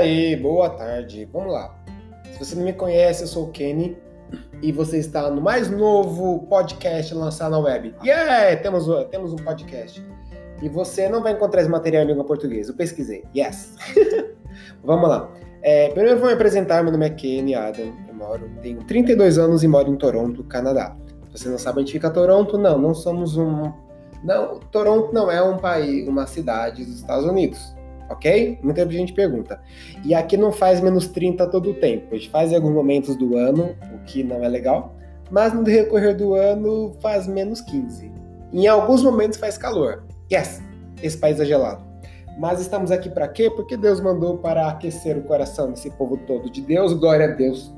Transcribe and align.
Aí, 0.00 0.34
boa 0.34 0.70
tarde. 0.70 1.28
Vamos 1.30 1.52
lá. 1.52 1.74
Se 2.32 2.38
você 2.38 2.54
não 2.56 2.64
me 2.64 2.72
conhece, 2.72 3.22
eu 3.22 3.26
sou 3.26 3.48
o 3.48 3.50
Kenny 3.50 3.98
e 4.62 4.72
você 4.72 4.96
está 4.96 5.30
no 5.30 5.42
mais 5.42 5.68
novo 5.68 6.46
podcast 6.48 7.14
lançado 7.14 7.50
na 7.50 7.58
web. 7.58 7.94
Yeah, 8.02 8.56
temos, 8.62 8.86
temos 9.10 9.34
um 9.34 9.36
podcast. 9.36 10.02
E 10.62 10.70
você 10.70 11.06
não 11.06 11.22
vai 11.22 11.34
encontrar 11.34 11.60
esse 11.60 11.70
material 11.70 12.04
em 12.04 12.06
língua 12.06 12.24
portuguesa. 12.24 12.72
Eu 12.72 12.76
pesquisei. 12.76 13.24
Yes. 13.36 13.76
Vamos 14.82 15.06
lá. 15.06 15.30
É, 15.60 15.90
primeiro 15.90 16.16
eu 16.16 16.18
vou 16.18 16.28
me 16.28 16.32
apresentar. 16.32 16.82
Meu 16.82 16.92
nome 16.92 17.04
é 17.04 17.10
Kenny 17.10 17.54
Adam. 17.54 17.92
Eu 18.08 18.14
moro, 18.14 18.50
tenho 18.62 18.82
32 18.84 19.36
anos 19.36 19.62
e 19.62 19.68
moro 19.68 19.90
em 19.90 19.96
Toronto, 19.96 20.42
Canadá. 20.44 20.96
Você 21.30 21.46
não 21.46 21.58
sabe 21.58 21.82
onde 21.82 21.92
fica 21.92 22.08
Toronto? 22.08 22.56
Não, 22.56 22.78
não 22.78 22.94
somos 22.94 23.36
um. 23.36 23.70
Não, 24.24 24.60
Toronto 24.60 25.12
não 25.12 25.30
é 25.30 25.42
um 25.42 25.58
país, 25.58 26.08
uma 26.08 26.26
cidade 26.26 26.86
dos 26.86 27.00
Estados 27.00 27.26
Unidos 27.26 27.78
ok? 28.10 28.58
Muita 28.62 28.88
gente 28.90 29.12
pergunta. 29.12 29.60
E 30.04 30.12
aqui 30.12 30.36
não 30.36 30.50
faz 30.52 30.80
menos 30.80 31.06
30 31.08 31.46
todo 31.46 31.70
o 31.70 31.74
tempo. 31.74 32.08
A 32.10 32.16
gente 32.16 32.28
faz 32.28 32.52
em 32.52 32.56
alguns 32.56 32.72
momentos 32.72 33.16
do 33.16 33.36
ano, 33.36 33.76
o 33.94 33.98
que 34.04 34.22
não 34.22 34.44
é 34.44 34.48
legal, 34.48 34.96
mas 35.30 35.54
no 35.54 35.62
decorrer 35.62 36.16
do 36.16 36.34
ano 36.34 36.92
faz 37.00 37.26
menos 37.26 37.60
15. 37.60 38.10
Em 38.52 38.66
alguns 38.66 39.02
momentos 39.02 39.38
faz 39.38 39.56
calor. 39.56 40.04
Yes, 40.30 40.60
esse 41.02 41.16
país 41.16 41.38
é 41.38 41.44
gelado. 41.44 41.88
Mas 42.38 42.60
estamos 42.60 42.90
aqui 42.90 43.08
para 43.08 43.28
quê? 43.28 43.50
Porque 43.50 43.76
Deus 43.76 44.00
mandou 44.00 44.38
para 44.38 44.68
aquecer 44.68 45.16
o 45.16 45.22
coração 45.22 45.70
desse 45.70 45.90
povo 45.90 46.16
todo 46.16 46.50
de 46.50 46.60
Deus. 46.60 46.92
Glória 46.94 47.26
a 47.26 47.28
Deus. 47.28 47.72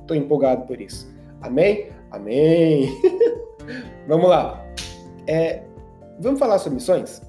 Estou 0.00 0.16
empolgado 0.16 0.66
por 0.66 0.80
isso. 0.80 1.12
Amém? 1.40 1.88
Amém. 2.10 2.88
vamos 4.06 4.28
lá. 4.28 4.64
É, 5.26 5.62
vamos 6.20 6.38
falar 6.38 6.58
sobre 6.58 6.76
missões? 6.76 7.22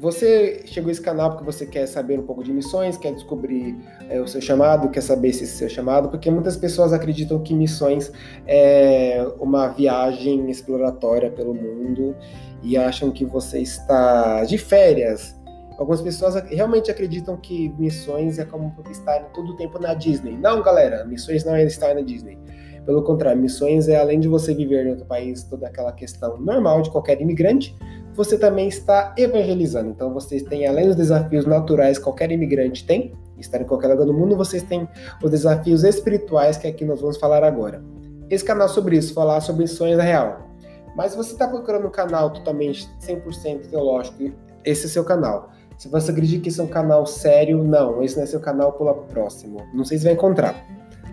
Você 0.00 0.62
chegou 0.64 0.90
a 0.90 0.92
esse 0.92 1.00
canal 1.00 1.30
porque 1.30 1.44
você 1.44 1.66
quer 1.66 1.84
saber 1.86 2.20
um 2.20 2.22
pouco 2.22 2.44
de 2.44 2.52
missões, 2.52 2.96
quer 2.96 3.12
descobrir 3.12 3.76
é, 4.08 4.20
o 4.20 4.28
seu 4.28 4.40
chamado, 4.40 4.88
quer 4.90 5.00
saber 5.00 5.32
se 5.32 5.42
esse 5.42 5.56
seu 5.56 5.68
chamado, 5.68 6.08
porque 6.08 6.30
muitas 6.30 6.56
pessoas 6.56 6.92
acreditam 6.92 7.40
que 7.40 7.52
missões 7.52 8.12
é 8.46 9.26
uma 9.40 9.66
viagem 9.68 10.48
exploratória 10.48 11.32
pelo 11.32 11.52
mundo 11.52 12.14
e 12.62 12.76
acham 12.76 13.10
que 13.10 13.24
você 13.24 13.58
está 13.58 14.44
de 14.44 14.56
férias. 14.56 15.36
Algumas 15.76 16.00
pessoas 16.00 16.36
realmente 16.48 16.92
acreditam 16.92 17.36
que 17.36 17.68
missões 17.70 18.38
é 18.38 18.44
como 18.44 18.72
estar 18.90 19.18
todo 19.32 19.50
o 19.50 19.56
tempo 19.56 19.80
na 19.80 19.94
Disney. 19.94 20.36
Não, 20.36 20.62
galera, 20.62 21.04
missões 21.04 21.44
não 21.44 21.56
é 21.56 21.64
estar 21.64 21.92
na 21.94 22.02
Disney. 22.02 22.38
Pelo 22.86 23.02
contrário, 23.02 23.40
missões 23.40 23.88
é 23.88 23.96
além 23.96 24.18
de 24.18 24.28
você 24.28 24.54
viver 24.54 24.86
em 24.86 24.90
outro 24.90 25.06
país, 25.06 25.42
toda 25.42 25.66
aquela 25.66 25.92
questão 25.92 26.38
normal 26.38 26.82
de 26.82 26.90
qualquer 26.90 27.20
imigrante, 27.20 27.76
você 28.18 28.36
também 28.36 28.66
está 28.66 29.14
evangelizando. 29.16 29.90
Então, 29.90 30.12
vocês 30.12 30.42
têm, 30.42 30.66
além 30.66 30.88
dos 30.88 30.96
desafios 30.96 31.46
naturais 31.46 31.98
que 31.98 32.04
qualquer 32.04 32.32
imigrante 32.32 32.84
tem, 32.84 33.14
estar 33.38 33.60
em 33.60 33.64
qualquer 33.64 33.86
lugar 33.86 34.06
do 34.06 34.12
mundo, 34.12 34.36
vocês 34.36 34.60
têm 34.64 34.88
os 35.22 35.30
desafios 35.30 35.84
espirituais 35.84 36.56
que 36.56 36.66
aqui 36.66 36.84
nós 36.84 37.00
vamos 37.00 37.16
falar 37.16 37.44
agora. 37.44 37.80
Esse 38.28 38.44
canal 38.44 38.66
é 38.66 38.70
sobre 38.70 38.96
isso, 38.96 39.14
falar 39.14 39.40
sobre 39.40 39.62
missões 39.62 39.96
real. 39.98 40.50
Mas 40.96 41.12
se 41.12 41.16
você 41.16 41.30
está 41.30 41.46
procurando 41.46 41.86
um 41.86 41.90
canal 41.90 42.30
totalmente 42.30 42.88
100% 43.00 43.68
teológico, 43.70 44.32
esse 44.64 44.86
é 44.86 44.88
seu 44.88 45.04
canal. 45.04 45.50
Se 45.78 45.88
você 45.88 46.10
acredita 46.10 46.42
que 46.42 46.48
esse 46.48 46.58
é 46.58 46.64
um 46.64 46.66
canal 46.66 47.06
sério, 47.06 47.62
não, 47.62 48.02
esse 48.02 48.16
não 48.16 48.24
é 48.24 48.26
seu 48.26 48.40
canal, 48.40 48.72
pula 48.72 48.94
pro 48.94 49.04
próximo. 49.04 49.64
Não 49.72 49.84
sei 49.84 49.96
se 49.96 50.02
vai 50.02 50.14
encontrar, 50.14 50.66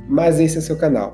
mas 0.10 0.40
esse 0.40 0.58
é 0.58 0.62
seu 0.62 0.76
canal. 0.76 1.14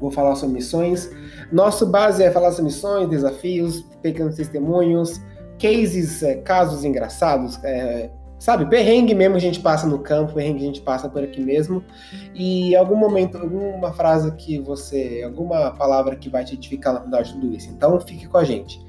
Vou 0.00 0.10
falar 0.10 0.34
sobre 0.34 0.54
missões, 0.54 1.10
nosso 1.52 1.86
base 1.86 2.22
é 2.22 2.30
falar 2.30 2.50
sobre 2.50 2.64
missões, 2.64 3.08
desafios, 3.08 3.82
pequenos 4.02 4.34
testemunhos, 4.34 5.20
cases, 5.60 6.22
é, 6.22 6.36
casos 6.36 6.84
engraçados, 6.84 7.62
é, 7.62 8.10
sabe? 8.38 8.64
Perrengue 8.66 9.14
mesmo 9.14 9.36
a 9.36 9.38
gente 9.38 9.60
passa 9.60 9.86
no 9.86 9.98
campo, 9.98 10.32
perrengue 10.32 10.62
a 10.62 10.66
gente 10.66 10.80
passa 10.80 11.08
por 11.08 11.22
aqui 11.22 11.40
mesmo. 11.40 11.84
E 12.34 12.74
algum 12.74 12.96
momento, 12.96 13.36
alguma 13.36 13.92
frase 13.92 14.32
que 14.32 14.58
você, 14.58 15.22
alguma 15.24 15.70
palavra 15.72 16.16
que 16.16 16.28
vai 16.28 16.44
te 16.44 16.54
edificar 16.54 16.94
na 16.94 17.02
final 17.02 17.22
de 17.22 17.32
tudo 17.34 17.54
isso. 17.54 17.68
Então 17.70 18.00
fique 18.00 18.26
com 18.26 18.38
a 18.38 18.44
gente. 18.44 18.80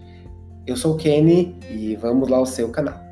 Eu 0.66 0.78
sou 0.78 0.94
o 0.94 0.98
Kenny 0.98 1.58
e 1.70 1.96
vamos 1.98 2.30
lá 2.30 2.38
ao 2.38 2.46
seu 2.46 2.70
canal. 2.70 3.11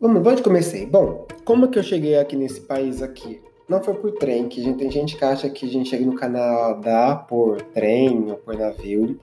Vamos, 0.00 0.24
onde 0.24 0.42
comecei? 0.42 0.86
Bom, 0.86 1.26
como 1.44 1.66
que 1.66 1.76
eu 1.76 1.82
cheguei 1.82 2.16
aqui 2.16 2.36
nesse 2.36 2.60
país 2.60 3.02
aqui? 3.02 3.40
Não 3.68 3.82
foi 3.82 3.94
por 3.94 4.12
trem, 4.12 4.48
que 4.48 4.62
gente, 4.62 4.78
tem 4.78 4.88
gente 4.88 5.16
que 5.16 5.24
acha 5.24 5.50
que 5.50 5.66
a 5.66 5.68
gente 5.68 5.90
chega 5.90 6.06
no 6.06 6.14
Canadá 6.14 7.16
por 7.16 7.60
trem 7.60 8.30
ou 8.30 8.36
por 8.36 8.56
navio. 8.56 9.18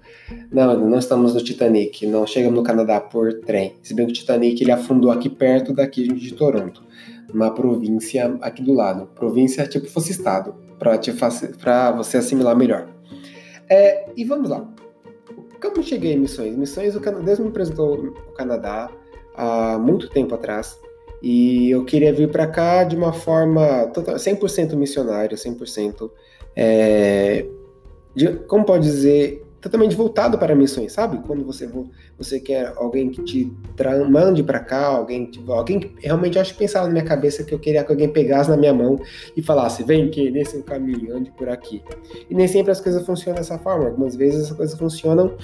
Não, 0.52 0.78
não 0.78 1.00
estamos 1.00 1.34
no 1.34 1.42
Titanic, 1.42 2.06
não 2.06 2.28
chegamos 2.28 2.58
no 2.58 2.64
Canadá 2.64 3.00
por 3.00 3.36
trem. 3.40 3.78
Se 3.82 3.94
bem 3.94 4.06
que 4.06 4.12
o 4.12 4.16
Titanic 4.16 4.62
ele 4.62 4.72
afundou 4.74 5.12
aqui 5.12 5.30
perto 5.30 5.72
daqui 5.72 6.10
de 6.10 6.34
Toronto, 6.34 6.84
uma 7.34 7.52
província 7.52 8.38
aqui 8.42 8.62
do 8.62 8.74
lado. 8.74 9.08
Província 9.16 9.66
tipo 9.66 9.88
fosse 9.88 10.12
estado, 10.12 10.54
para 10.78 11.92
você 11.94 12.18
assimilar 12.18 12.54
melhor. 12.54 12.90
É, 13.70 14.10
e 14.14 14.26
vamos 14.26 14.50
lá. 14.50 14.68
Como 15.62 15.82
cheguei 15.82 16.14
em 16.14 16.20
missões? 16.20 16.54
Missões, 16.54 16.98
o 16.98 17.00
Deus 17.00 17.40
me 17.40 17.48
apresentou 17.48 17.96
o 17.96 18.34
Canadá, 18.34 18.92
há 19.38 19.78
muito 19.78 20.10
tempo 20.10 20.36
atrás. 20.36 20.80
E 21.22 21.72
eu 21.72 21.84
queria 21.86 22.14
vir 22.14 22.30
para 22.30 22.46
cá 22.48 22.84
de 22.84 22.96
uma 22.96 23.14
forma 23.14 23.88
total, 23.88 24.16
100% 24.16 24.76
missionária, 24.76 25.36
100%, 25.36 26.12
é, 26.56 27.46
de, 28.14 28.34
como 28.48 28.64
pode 28.64 28.84
dizer, 28.84 29.46
totalmente 29.66 29.96
voltado 29.96 30.38
para 30.38 30.54
missões, 30.54 30.92
sabe? 30.94 31.18
Quando 31.26 31.44
você 31.44 31.68
você 32.16 32.40
quer 32.40 32.72
alguém 32.76 33.10
que 33.10 33.24
te 33.24 33.52
mande 34.08 34.44
para 34.44 34.60
cá, 34.60 34.86
alguém 34.86 35.26
tipo, 35.26 35.52
alguém 35.52 35.80
que 35.80 35.96
realmente 35.98 36.38
acho 36.38 36.54
que 36.54 36.60
pensava 36.60 36.86
na 36.86 36.94
minha 36.94 37.04
cabeça 37.04 37.44
que 37.44 37.52
eu 37.52 37.58
queria 37.58 37.84
que 37.84 37.92
alguém 37.92 38.08
pegasse 38.08 38.48
na 38.48 38.56
minha 38.56 38.74
mão 38.74 39.00
e 39.36 39.42
falasse, 39.42 39.84
vem 39.84 40.12
que 40.12 40.30
nesse 40.30 40.58
é 40.58 40.60
o 40.60 40.64
caminho, 40.64 41.18
ande 41.18 41.32
por 41.32 41.50
aqui. 41.50 41.82
E 42.30 42.36
nem 42.36 42.48
sempre 42.48 42.72
as 42.72 42.80
coisas 42.80 43.04
funcionam 43.04 43.40
dessa 43.40 43.58
forma. 43.58 43.88
Algumas 43.88 44.16
vezes 44.16 44.52
as 44.52 44.56
coisas 44.56 44.78
funcionam 44.78 45.36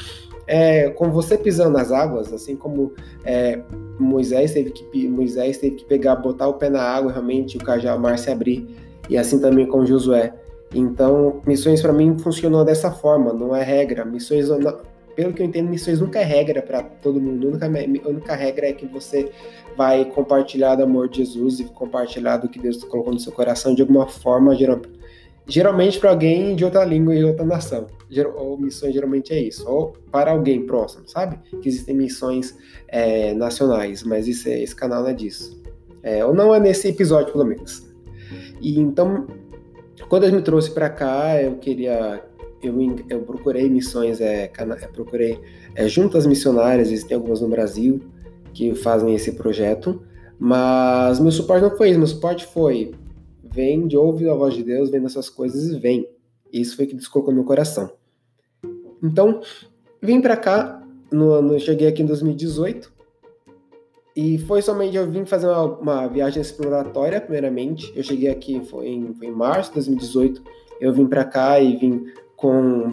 é, 0.48 0.90
com 0.90 1.12
você 1.12 1.38
pisando 1.38 1.72
nas 1.72 1.92
águas, 1.92 2.32
assim 2.34 2.56
como 2.56 2.94
é, 3.24 3.62
Moisés 4.00 4.54
teve 4.54 4.72
que 4.72 5.08
Moisés 5.08 5.58
teve 5.58 5.78
que 5.78 5.86
pegar, 5.86 6.16
botar 6.16 6.48
o 6.48 6.56
pé 6.56 6.70
na 6.70 6.82
água 6.82 7.12
realmente 7.12 7.58
o 7.58 7.64
cajado, 7.64 7.98
o 7.98 8.02
mar 8.02 8.18
se 8.18 8.30
abrir 8.30 8.68
e 9.10 9.18
assim 9.18 9.40
também 9.40 9.66
com 9.66 9.86
Josué. 9.86 10.34
Então, 10.74 11.42
missões 11.46 11.82
para 11.82 11.92
mim 11.92 12.18
funcionou 12.18 12.64
dessa 12.64 12.92
forma, 12.92 13.34
não 13.34 13.54
é 13.56 13.62
regra. 13.62 14.06
Missões, 14.06 14.48
pelo 15.16 15.34
que 15.34 15.42
eu 15.42 15.46
entendo, 15.46 15.70
missões 15.70 16.00
nunca 16.00 16.20
é 16.20 16.24
regra 16.24 16.62
para 16.62 16.82
todo 16.82 17.20
mundo. 17.20 17.60
A 17.62 17.66
a 17.66 18.10
única 18.10 18.36
regra 18.36 18.68
é 18.68 18.74
que 18.74 18.86
você 18.86 19.30
vai 19.76 20.06
compartilhar 20.06 20.76
do 20.76 20.84
amor 20.84 21.10
de 21.10 21.18
Jesus 21.18 21.60
e 21.60 21.66
compartilhar 21.66 22.38
do 22.38 22.48
que 22.48 22.58
Deus 22.58 22.82
colocou 22.86 23.14
no 23.14 23.20
seu 23.20 23.34
coração 23.34 23.76
de 23.76 23.82
alguma 23.82 24.08
forma, 24.08 24.56
geralmente 24.56 25.01
para 26.00 26.10
alguém 26.10 26.56
de 26.56 26.64
outra 26.64 26.84
língua 26.86 27.16
e 27.16 27.24
outra 27.24 27.46
nação. 27.46 27.88
Ou 28.36 28.58
missões 28.58 28.94
geralmente 28.94 29.34
é 29.34 29.42
isso, 29.42 29.68
ou 29.70 29.94
para 30.12 30.32
alguém 30.32 30.66
próximo, 30.66 31.04
sabe? 31.08 31.40
Que 31.62 31.68
existem 31.68 31.96
missões 31.96 32.56
é, 32.88 33.34
nacionais, 33.34 34.04
mas 34.04 34.28
isso 34.28 34.50
é, 34.50 34.62
esse 34.62 34.76
canal 34.76 35.04
não 35.04 35.10
é 35.10 35.14
disso. 35.14 35.62
É, 36.04 36.26
ou 36.26 36.34
não 36.34 36.54
é 36.54 36.60
nesse 36.60 36.88
episódio, 36.88 37.32
pelo 37.32 37.46
menos. 37.46 37.88
E 38.60 38.80
então 38.80 39.28
quando 40.12 40.26
ele 40.26 40.36
me 40.36 40.42
trouxe 40.42 40.72
para 40.72 40.90
cá, 40.90 41.42
eu 41.42 41.56
queria. 41.56 42.22
Eu, 42.62 42.76
eu 43.10 43.22
procurei 43.22 43.70
missões, 43.70 44.20
é, 44.20 44.46
cana, 44.48 44.76
procurei 44.94 45.40
é, 45.74 45.88
juntas 45.88 46.26
missionárias, 46.26 46.90
existem 46.90 47.16
algumas 47.16 47.40
no 47.40 47.48
Brasil 47.48 48.02
que 48.54 48.76
fazem 48.76 49.16
esse 49.16 49.32
projeto, 49.32 50.04
mas 50.38 51.18
meu 51.18 51.32
suporte 51.32 51.64
não 51.64 51.76
foi 51.78 51.92
isso, 51.92 51.98
meu 51.98 52.08
suporte 52.08 52.46
foi 52.46 52.92
vem, 53.52 53.88
de 53.88 53.98
ouve 53.98 54.30
a 54.30 54.34
voz 54.34 54.54
de 54.54 54.64
Deus, 54.64 54.90
vem 54.90 55.02
nessas 55.02 55.30
coisas 55.30 55.72
e 55.72 55.80
vem. 55.80 56.08
Isso 56.52 56.76
foi 56.76 56.86
que 56.86 56.96
Deus 56.96 57.30
no 57.32 57.38
meu 57.38 57.44
coração. 57.46 57.92
Então, 59.04 59.42
vim 60.02 60.22
para 60.22 60.38
cá, 60.38 60.86
no, 61.12 61.42
no, 61.42 61.60
cheguei 61.60 61.88
aqui 61.88 62.02
em 62.02 62.06
2018, 62.06 62.92
e 64.16 64.38
foi 64.40 64.62
somente 64.62 64.96
eu 64.96 65.10
vim 65.10 65.26
fazer 65.26 65.48
uma, 65.48 65.64
uma, 65.64 66.08
viagem 66.08 66.42
exploratória, 66.42 67.22
primeiramente. 67.22 67.92
Eu 67.96 68.04
cheguei 68.04 68.30
aqui 68.30 68.62
foi 68.66 68.90
em, 68.90 69.14
foi 69.14 69.28
em 69.28 69.32
março 69.32 69.70
de 69.70 69.76
2018. 69.76 70.44
Eu 70.82 70.94
vim 70.94 71.08
para 71.08 71.24
cá 71.24 71.60
e 71.60 71.78
vim 71.78 72.06
com 72.36 72.90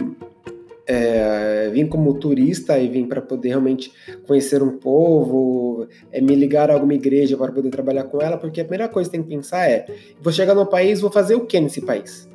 é, 0.89 1.69
vim 1.71 1.87
como 1.87 2.15
turista 2.15 2.79
e 2.79 2.89
vim 2.89 3.07
para 3.07 3.21
poder 3.21 3.51
realmente 3.51 3.93
conhecer 4.27 4.63
um 4.63 4.79
povo, 4.79 5.87
é, 6.11 6.19
me 6.19 6.35
ligar 6.35 6.71
a 6.71 6.73
alguma 6.73 6.95
igreja 6.95 7.37
para 7.37 7.53
poder 7.53 7.69
trabalhar 7.69 8.05
com 8.05 8.23
ela, 8.23 8.39
porque 8.39 8.63
a 8.63 8.65
primeira 8.65 8.89
coisa 8.89 9.11
que 9.11 9.17
tem 9.17 9.23
que 9.23 9.29
pensar 9.29 9.71
é: 9.71 9.85
vou 10.19 10.33
chegar 10.33 10.55
no 10.55 10.65
país, 10.65 11.03
vou 11.03 11.11
fazer 11.11 11.35
o 11.35 11.45
que 11.45 11.61
nesse 11.61 11.83
país? 11.83 12.27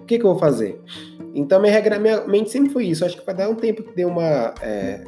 O 0.00 0.04
que, 0.06 0.20
que 0.20 0.24
eu 0.24 0.30
vou 0.30 0.38
fazer? 0.38 0.80
Então, 1.34 1.60
minha 1.60 1.72
regra, 1.72 1.98
minha 1.98 2.24
mente 2.28 2.50
sempre 2.50 2.70
foi 2.70 2.86
isso. 2.86 3.04
Acho 3.04 3.18
que 3.18 3.26
vai 3.26 3.34
dar 3.34 3.50
um 3.50 3.56
tempo 3.56 3.82
que 3.82 3.92
deu 3.92 4.08
uma. 4.08 4.54
É, 4.62 5.02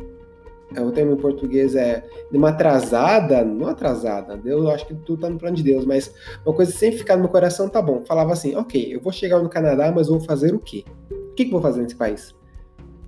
é, 0.75 0.81
o 0.83 0.91
termo 0.91 1.13
em 1.13 1.17
português 1.17 1.77
é 1.77 2.05
de 2.33 2.37
uma 2.37 2.49
atrasada, 2.49 3.45
não 3.45 3.69
atrasada, 3.69 4.37
Deus, 4.37 4.65
eu 4.65 4.71
acho 4.71 4.87
que 4.87 4.95
tudo 4.95 5.23
tá 5.23 5.31
no 5.31 5.39
plano 5.39 5.57
de 5.57 5.63
Deus, 5.63 5.87
mas 5.87 6.13
uma 6.45 6.55
coisa 6.55 6.71
sempre 6.73 6.99
ficar 6.99 7.15
no 7.15 7.23
meu 7.23 7.31
coração, 7.31 7.71
tá 7.71 7.81
bom, 7.81 8.03
falava 8.05 8.35
assim, 8.35 8.55
ok, 8.55 8.95
eu 8.95 9.01
vou 9.01 9.11
chegar 9.11 9.39
no 9.39 9.49
Canadá, 9.49 9.91
mas 9.91 10.09
vou 10.09 10.21
fazer 10.21 10.55
o 10.55 10.59
quê? 10.59 10.85
O 11.11 11.33
que, 11.35 11.45
que 11.45 11.49
eu 11.49 11.53
vou 11.53 11.63
fazer 11.63 11.81
nesse 11.81 11.97
país? 11.97 12.38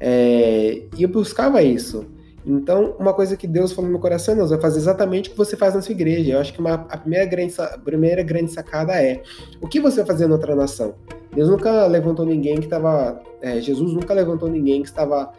É, 0.01 0.83
e 0.97 1.03
eu 1.03 1.09
buscava 1.09 1.63
isso. 1.63 2.07
Então, 2.45 2.97
uma 2.99 3.13
coisa 3.13 3.37
que 3.37 3.47
Deus 3.47 3.73
falou 3.73 3.87
no 3.87 3.93
meu 3.93 4.01
coração, 4.01 4.35
Deus 4.35 4.49
vai 4.49 4.61
fazer 4.61 4.79
exatamente 4.79 5.29
o 5.29 5.33
que 5.33 5.39
você 5.39 5.57
faz 5.57 5.75
na 5.75 5.83
sua 5.83 5.93
igreja. 5.93 6.33
Eu 6.33 6.41
acho 6.41 6.53
que 6.53 6.61
uma, 6.61 6.87
a 6.89 6.97
primeira 6.97 7.27
grande, 7.27 7.55
a 7.61 7.79
primeira 7.79 8.23
grande 8.23 8.51
sacada 8.51 8.93
é: 8.95 9.23
o 9.61 9.69
que 9.69 9.79
você 9.79 9.99
vai 9.99 10.07
fazer 10.07 10.27
na 10.27 10.35
outra 10.35 10.57
nação? 10.57 10.95
Deus 11.35 11.49
nunca 11.49 11.87
levantou 11.87 12.25
ninguém 12.25 12.57
que 12.57 12.65
estava. 12.65 13.21
É, 13.43 13.61
Jesus 13.61 13.93
nunca 13.93 14.15
levantou 14.15 14.49
ninguém 14.49 14.83
que 14.83 14.89
estava 14.89 15.31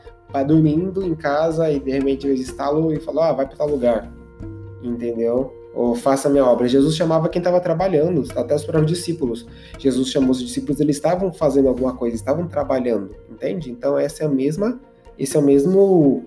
dormindo 0.47 1.03
em 1.03 1.13
casa 1.15 1.69
e 1.69 1.79
de 1.79 1.91
repente 1.91 2.27
ele 2.27 2.39
estalo 2.39 2.93
e 2.93 2.99
falou: 2.99 3.23
ah, 3.23 3.33
vai 3.33 3.47
para 3.47 3.57
tal 3.57 3.67
lugar. 3.67 4.11
Entendeu? 4.83 5.53
Ou 5.73 5.95
faça 5.95 6.27
a 6.27 6.31
minha 6.31 6.45
obra. 6.45 6.67
Jesus 6.67 6.95
chamava 6.95 7.29
quem 7.29 7.39
estava 7.39 7.59
trabalhando, 7.59 8.23
até 8.35 8.53
os 8.53 8.63
próprios 8.63 8.91
discípulos. 8.91 9.47
Jesus 9.77 10.09
chamou 10.09 10.31
os 10.31 10.39
discípulos, 10.39 10.79
eles 10.79 10.97
estavam 10.97 11.31
fazendo 11.31 11.67
alguma 11.67 11.95
coisa, 11.95 12.15
estavam 12.15 12.47
trabalhando, 12.47 13.15
entende? 13.41 13.71
Então 13.71 13.97
essa 13.97 14.23
é 14.23 14.25
a 14.27 14.29
mesma, 14.29 14.79
esse 15.17 15.35
é 15.35 15.39
o 15.39 15.43
mesmo 15.43 16.23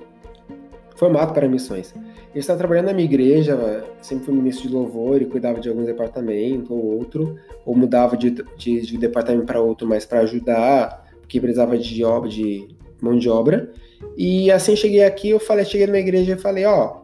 formato 0.97 1.33
para 1.33 1.49
missões. 1.49 1.95
Eu 2.35 2.41
estava 2.41 2.59
trabalhando 2.59 2.87
na 2.87 2.93
minha 2.93 3.05
igreja, 3.05 3.85
sempre 4.03 4.27
fui 4.27 4.35
ministro 4.35 4.69
de 4.69 4.75
louvor 4.75 5.23
e 5.23 5.27
cuidava 5.27 5.61
de 5.61 5.69
algum 5.69 5.85
departamento 5.85 6.75
ou 6.75 6.99
outro, 6.99 7.39
ou 7.65 7.77
mudava 7.77 8.17
de, 8.17 8.31
de, 8.57 8.81
de 8.81 8.99
departamento 8.99 9.47
para 9.47 9.61
outro, 9.61 9.87
mas 9.87 10.05
para 10.05 10.21
ajudar, 10.21 11.05
porque 11.21 11.41
precisava 11.41 11.79
de 11.79 12.05
obra, 12.05 12.29
de 12.29 12.69
mão 13.01 13.17
de 13.17 13.29
obra. 13.29 13.71
E 14.17 14.51
assim 14.51 14.75
cheguei 14.75 15.05
aqui, 15.05 15.31
eu 15.31 15.39
falei, 15.39 15.65
cheguei 15.65 15.87
na 15.87 15.99
igreja 15.99 16.33
e 16.33 16.39
falei, 16.39 16.65
ó, 16.65 17.03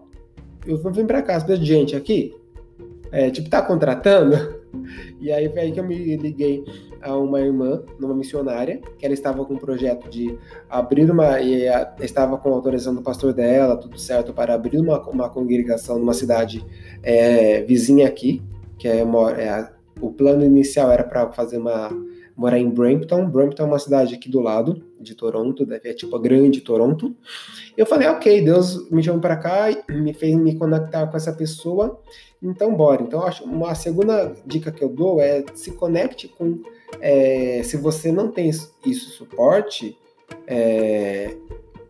eu 0.67 0.77
vou 0.77 0.93
vir 0.93 1.07
para 1.07 1.23
cá, 1.23 1.39
você 1.39 1.57
de 1.57 1.65
gente 1.65 1.95
aqui? 1.95 2.35
É, 3.13 3.31
tipo, 3.31 3.49
tá 3.49 3.63
contratando? 3.63 4.60
E 5.21 5.33
aí 5.33 5.49
foi 5.49 5.61
aí 5.61 5.73
que 5.73 5.81
eu 5.81 5.85
me 5.85 6.17
liguei 6.17 6.65
a 7.03 7.17
uma 7.17 7.41
irmã, 7.41 7.83
numa 7.99 8.15
missionária, 8.15 8.81
que 8.99 9.05
ela 9.05 9.15
estava 9.15 9.45
com 9.45 9.55
um 9.55 9.59
projeto 9.59 10.09
de 10.09 10.39
abrir 10.69 11.11
uma. 11.11 11.41
e 11.41 11.65
estava 12.01 12.37
com 12.39 12.51
a 12.51 12.53
autorização 12.53 12.95
do 12.95 13.03
pastor 13.03 13.33
dela, 13.33 13.77
tudo 13.77 13.99
certo, 13.99 14.33
para 14.33 14.55
abrir 14.55 14.79
uma, 14.79 15.01
uma 15.09 15.29
congregação 15.29 15.99
numa 15.99 16.15
cidade 16.15 16.65
é, 17.03 17.63
vizinha 17.63 18.07
aqui, 18.07 18.43
que 18.79 18.87
é, 18.89 19.01
é 19.01 19.69
o 20.01 20.11
plano 20.11 20.45
inicial 20.45 20.91
era 20.91 21.05
para 21.05 21.31
fazer 21.33 21.59
uma 21.59 21.91
morar 22.41 22.59
em 22.59 22.71
Brampton. 22.71 23.29
Brampton 23.29 23.65
é 23.65 23.67
uma 23.67 23.79
cidade 23.79 24.15
aqui 24.15 24.31
do 24.31 24.41
lado 24.41 24.83
de 24.99 25.15
Toronto, 25.15 25.67
é 25.71 25.93
tipo 25.93 26.17
a 26.17 26.19
grande 26.19 26.63
Toronto. 26.63 27.15
Eu 27.77 27.85
falei, 27.85 28.09
ok, 28.09 28.43
Deus 28.43 28.91
me 28.91 29.03
chamou 29.03 29.21
para 29.21 29.37
cá 29.37 29.67
me 29.91 30.15
fez 30.15 30.35
me 30.35 30.57
conectar 30.57 31.07
com 31.07 31.19
essa 31.19 31.35
pessoa, 31.35 32.01
então 32.43 32.75
bora. 32.75 33.03
Então, 33.03 33.23
acho 33.23 33.45
uma 33.45 33.75
segunda 33.75 34.35
dica 34.47 34.73
que 34.73 34.83
eu 34.83 34.89
dou 34.89 35.21
é 35.21 35.45
se 35.53 35.73
conecte 35.73 36.29
com. 36.29 36.63
É, 36.99 37.63
se 37.63 37.77
você 37.77 38.11
não 38.11 38.29
tem 38.29 38.49
isso 38.49 39.11
suporte, 39.11 39.99
é, 40.47 41.37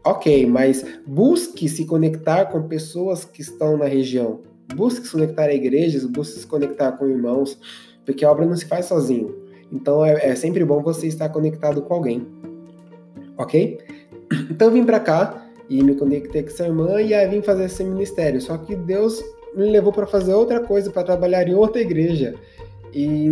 ok, 0.04 0.46
mas 0.46 0.84
busque 1.06 1.68
se 1.68 1.84
conectar 1.84 2.46
com 2.46 2.66
pessoas 2.66 3.24
que 3.24 3.40
estão 3.40 3.76
na 3.76 3.84
região. 3.84 4.40
Busque 4.74 5.06
se 5.06 5.12
conectar 5.12 5.44
a 5.44 5.54
igrejas, 5.54 6.04
busque 6.04 6.40
se 6.40 6.46
conectar 6.46 6.90
com 6.92 7.06
irmãos, 7.06 7.56
porque 8.04 8.24
a 8.24 8.32
obra 8.32 8.46
não 8.46 8.56
se 8.56 8.66
faz 8.66 8.86
sozinho. 8.86 9.39
Então 9.72 10.04
é, 10.04 10.30
é 10.30 10.34
sempre 10.34 10.64
bom 10.64 10.82
você 10.82 11.06
estar 11.06 11.28
conectado 11.28 11.82
com 11.82 11.94
alguém, 11.94 12.26
ok? 13.36 13.78
Então 14.50 14.68
eu 14.68 14.72
vim 14.72 14.84
para 14.84 15.00
cá 15.00 15.46
e 15.68 15.82
me 15.82 15.94
conectei 15.94 16.42
com 16.42 16.48
essa 16.48 16.66
irmã 16.66 17.00
e 17.00 17.14
aí 17.14 17.28
vim 17.28 17.42
fazer 17.42 17.64
esse 17.64 17.84
ministério. 17.84 18.40
Só 18.40 18.58
que 18.58 18.74
Deus 18.74 19.22
me 19.54 19.70
levou 19.70 19.92
para 19.92 20.06
fazer 20.06 20.34
outra 20.34 20.60
coisa, 20.60 20.90
para 20.90 21.04
trabalhar 21.04 21.46
em 21.48 21.54
outra 21.54 21.80
igreja. 21.80 22.34
E, 22.92 23.30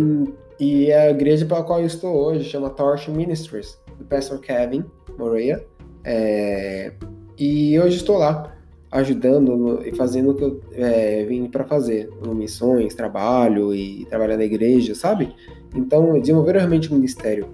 e 0.59 0.91
a 0.91 1.09
igreja 1.09 1.45
para 1.45 1.59
a 1.59 1.63
qual 1.63 1.81
eu 1.81 1.87
estou 1.87 2.15
hoje 2.15 2.49
chama 2.49 2.69
Torch 2.69 3.11
Ministries, 3.11 3.77
do 3.97 4.05
pastor 4.05 4.39
Kevin 4.39 4.85
Moreira. 5.17 5.65
É, 6.03 6.93
e 7.37 7.79
hoje 7.79 7.97
estou 7.97 8.17
lá 8.17 8.55
ajudando 8.91 9.81
e 9.85 9.95
fazendo 9.95 10.31
o 10.31 10.33
que 10.33 10.43
eu 10.43 10.61
é, 10.73 11.23
vim 11.25 11.45
para 11.47 11.63
fazer, 11.63 12.09
missões, 12.33 12.95
trabalho 12.95 13.73
e 13.73 14.05
trabalhar 14.05 14.37
na 14.37 14.45
igreja, 14.45 14.95
sabe? 14.95 15.33
Então, 15.75 16.19
desenvolver 16.19 16.55
realmente 16.55 16.89
o 16.89 16.95
ministério. 16.95 17.47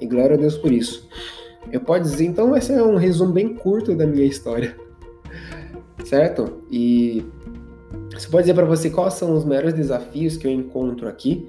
E 0.00 0.06
glória 0.06 0.34
a 0.34 0.38
Deus 0.38 0.56
por 0.56 0.72
isso. 0.72 1.08
Eu 1.70 1.80
posso 1.80 2.02
dizer, 2.02 2.24
então, 2.24 2.56
esse 2.56 2.72
é 2.72 2.82
um 2.82 2.96
resumo 2.96 3.32
bem 3.32 3.54
curto 3.54 3.94
da 3.94 4.06
minha 4.06 4.24
história. 4.24 4.76
Certo? 6.04 6.62
E 6.70 7.24
você 8.12 8.28
pode 8.28 8.44
dizer 8.44 8.54
para 8.54 8.64
você 8.64 8.90
quais 8.90 9.14
são 9.14 9.34
os 9.34 9.44
maiores 9.44 9.72
desafios 9.74 10.36
que 10.36 10.46
eu 10.46 10.50
encontro 10.50 11.08
aqui. 11.08 11.48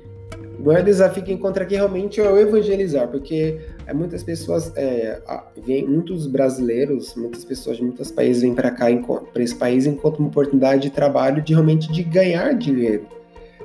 O 0.60 0.68
maior 0.68 0.84
desafio 0.84 1.24
que 1.24 1.32
eu 1.32 1.36
encontro 1.36 1.64
aqui 1.64 1.76
realmente 1.76 2.22
é 2.22 2.30
o 2.30 2.38
evangelizar, 2.38 3.08
porque 3.08 3.60
é, 3.86 3.94
muitas 3.94 4.24
pessoas, 4.24 4.72
é, 4.78 5.22
vem, 5.66 5.86
muitos 5.88 6.28
brasileiros, 6.28 7.16
muitas 7.16 7.44
pessoas 7.44 7.78
de 7.78 7.84
muitos 7.84 8.12
países 8.12 8.44
vêm 8.44 8.54
para 8.54 8.72
cá, 8.72 8.86
para 9.34 9.44
esse 9.44 9.56
país, 9.56 9.86
encontram 9.86 10.22
uma 10.22 10.30
oportunidade 10.30 10.84
de 10.84 10.90
trabalho 10.92 11.42
de 11.42 11.54
realmente 11.54 11.92
de 11.92 12.04
ganhar 12.04 12.54
dinheiro, 12.54 13.06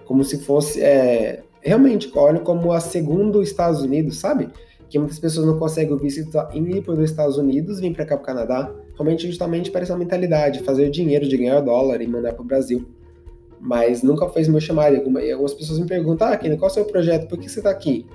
como 0.06 0.24
se 0.24 0.38
fosse 0.38 0.82
é, 0.82 1.42
realmente 1.60 2.10
olham 2.14 2.42
como 2.42 2.72
a 2.72 2.80
segundo 2.80 3.42
Estados 3.42 3.82
Unidos, 3.82 4.18
sabe? 4.18 4.48
Que 4.88 4.98
muitas 4.98 5.18
pessoas 5.18 5.46
não 5.46 5.58
conseguem 5.58 5.92
o 5.92 5.98
visto 5.98 6.20
ir 6.54 6.82
para 6.82 6.94
os 6.94 7.10
Estados 7.10 7.36
Unidos, 7.36 7.80
vir 7.80 7.92
para 7.92 8.06
cá 8.06 8.16
para 8.16 8.22
o 8.22 8.26
Canadá, 8.26 8.72
realmente 8.94 9.26
justamente 9.26 9.70
para 9.70 9.82
essa 9.82 9.96
mentalidade, 9.96 10.60
fazer 10.60 10.90
dinheiro 10.90 11.28
de 11.28 11.36
ganhar 11.36 11.60
dólar 11.60 12.00
e 12.00 12.06
mandar 12.06 12.32
para 12.32 12.42
o 12.42 12.44
Brasil. 12.44 12.86
Mas 13.60 14.02
nunca 14.02 14.28
fez 14.28 14.48
meu 14.48 14.60
chamado. 14.60 14.94
E 14.94 15.32
algumas 15.32 15.52
pessoas 15.52 15.78
me 15.80 15.86
perguntam, 15.86 16.28
ah, 16.28 16.36
Kenny, 16.36 16.56
qual 16.56 16.68
é 16.68 16.70
o 16.70 16.74
seu 16.74 16.84
projeto? 16.84 17.28
Por 17.28 17.38
que 17.38 17.48
você 17.48 17.58
está 17.58 17.70
aqui? 17.70 18.06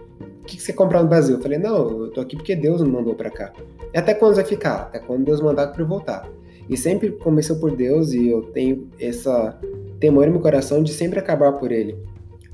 O 0.41 0.45
que 0.45 0.59
você 0.59 0.71
comprou 0.71 1.03
no 1.03 1.09
Brasil? 1.09 1.35
Eu 1.35 1.41
falei, 1.41 1.57
não, 1.57 2.05
eu 2.05 2.11
tô 2.11 2.21
aqui 2.21 2.37
porque 2.37 2.55
Deus 2.55 2.81
me 2.81 2.89
mandou 2.89 3.13
para 3.13 3.29
cá. 3.29 3.53
E 3.93 3.97
até 3.97 4.13
quando 4.13 4.35
vai 4.35 4.45
ficar? 4.45 4.83
Até 4.83 4.99
quando 4.99 5.25
Deus 5.25 5.41
mandar 5.41 5.67
para 5.67 5.81
eu 5.81 5.87
voltar. 5.87 6.27
E 6.69 6.77
sempre 6.77 7.11
começou 7.11 7.57
por 7.57 7.75
Deus 7.75 8.13
e 8.13 8.29
eu 8.29 8.41
tenho 8.41 8.87
essa 8.97 9.59
temor 9.99 10.25
no 10.25 10.33
meu 10.33 10.41
coração 10.41 10.81
de 10.81 10.93
sempre 10.93 11.19
acabar 11.19 11.51
por 11.53 11.73
Ele 11.73 11.97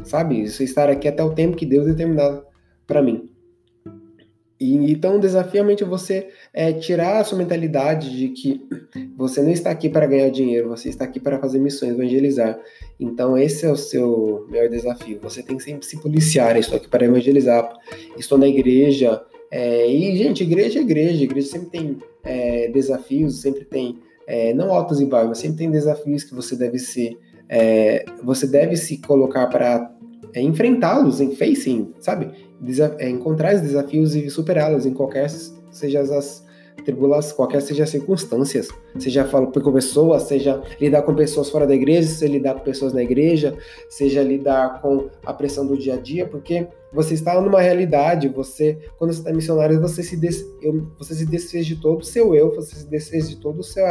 sabe? 0.03 0.41
Isso 0.41 0.63
estar 0.63 0.89
aqui 0.89 1.07
até 1.07 1.23
o 1.23 1.33
tempo 1.33 1.57
que 1.57 1.65
Deus 1.65 1.85
determinado 1.85 2.43
para 2.85 3.01
mim. 3.01 3.29
E, 4.59 4.75
então, 4.91 5.15
o 5.15 5.19
desafio 5.19 5.65
é 5.69 5.85
você 5.85 6.27
é, 6.53 6.73
tirar 6.73 7.19
a 7.19 7.23
sua 7.23 7.37
mentalidade 7.37 8.15
de 8.17 8.27
que 8.29 8.61
você 9.15 9.41
não 9.41 9.51
está 9.51 9.71
aqui 9.71 9.87
para 9.87 10.05
ganhar 10.05 10.29
dinheiro, 10.29 10.67
você 10.67 10.89
está 10.89 11.05
aqui 11.05 11.17
para 11.17 11.39
fazer 11.39 11.59
missões, 11.59 11.93
evangelizar. 11.93 12.59
Então, 12.99 13.37
esse 13.37 13.65
é 13.65 13.71
o 13.71 13.77
seu 13.77 14.45
maior 14.49 14.67
desafio. 14.67 15.17
Você 15.21 15.41
tem 15.41 15.55
que 15.55 15.63
sempre 15.63 15.85
se 15.85 15.97
policiar. 16.01 16.57
Estou 16.57 16.75
aqui 16.75 16.89
para 16.89 17.05
evangelizar, 17.05 17.71
estou 18.17 18.37
na 18.37 18.47
igreja. 18.47 19.21
É, 19.49 19.89
e, 19.89 20.17
gente, 20.17 20.43
igreja 20.43 20.79
é 20.79 20.81
igreja. 20.81 21.23
Igreja 21.23 21.47
sempre 21.47 21.69
tem 21.69 21.97
é, 22.21 22.67
desafios, 22.67 23.39
sempre 23.39 23.63
tem, 23.63 23.97
é, 24.27 24.53
não 24.53 24.73
altos 24.73 24.99
e 24.99 25.05
baixos, 25.05 25.29
mas 25.29 25.37
sempre 25.37 25.59
tem 25.59 25.71
desafios 25.71 26.25
que 26.25 26.35
você 26.35 26.57
deve 26.57 26.79
ser 26.79 27.17
é, 27.49 28.05
você 28.23 28.45
deve 28.45 28.77
se 28.77 28.97
colocar 28.99 29.47
para 29.47 29.91
é, 30.33 30.41
enfrentá-los 30.41 31.19
em 31.19 31.35
facing, 31.35 31.93
sabe? 31.99 32.31
Desa 32.61 32.95
é, 32.99 33.09
encontrar 33.09 33.55
os 33.55 33.61
desafios 33.61 34.15
e 34.15 34.29
superá-los 34.29 34.85
em 34.85 34.93
qualquer 34.93 35.29
seja 35.71 36.01
as 36.01 36.47
tribulações, 36.85 37.33
qualquer 37.33 37.61
seja 37.61 37.83
as 37.83 37.89
circunstâncias, 37.89 38.69
seja 38.97 39.25
falar 39.25 39.47
com 39.47 39.73
pessoas, 39.73 40.23
seja 40.23 40.61
lidar 40.79 41.01
com 41.01 41.13
pessoas 41.13 41.49
fora 41.49 41.67
da 41.67 41.75
igreja, 41.75 42.07
seja 42.07 42.31
lidar 42.31 42.53
com 42.55 42.61
pessoas 42.61 42.93
na 42.93 43.03
igreja, 43.03 43.57
seja 43.89 44.23
lidar 44.23 44.81
com 44.81 45.09
a 45.25 45.33
pressão 45.33 45.65
do 45.65 45.77
dia 45.77 45.95
a 45.95 45.97
dia, 45.97 46.25
porque 46.25 46.67
você 46.91 47.13
está 47.13 47.39
numa 47.39 47.61
realidade, 47.61 48.27
você, 48.29 48.77
quando 48.97 49.13
você 49.13 49.19
está 49.19 49.33
missionário, 49.33 49.79
você 49.79 50.01
se, 50.01 50.17
des, 50.17 50.43
você 50.97 51.13
se 51.13 51.25
desfez 51.25 51.65
de 51.65 51.75
todo 51.75 52.01
o 52.01 52.05
seu 52.05 52.33
eu, 52.33 52.53
você 52.55 52.75
se 52.75 52.87
desfez 52.87 53.29
de 53.29 53.37
todo 53.37 53.59
o 53.59 53.63
seu 53.63 53.85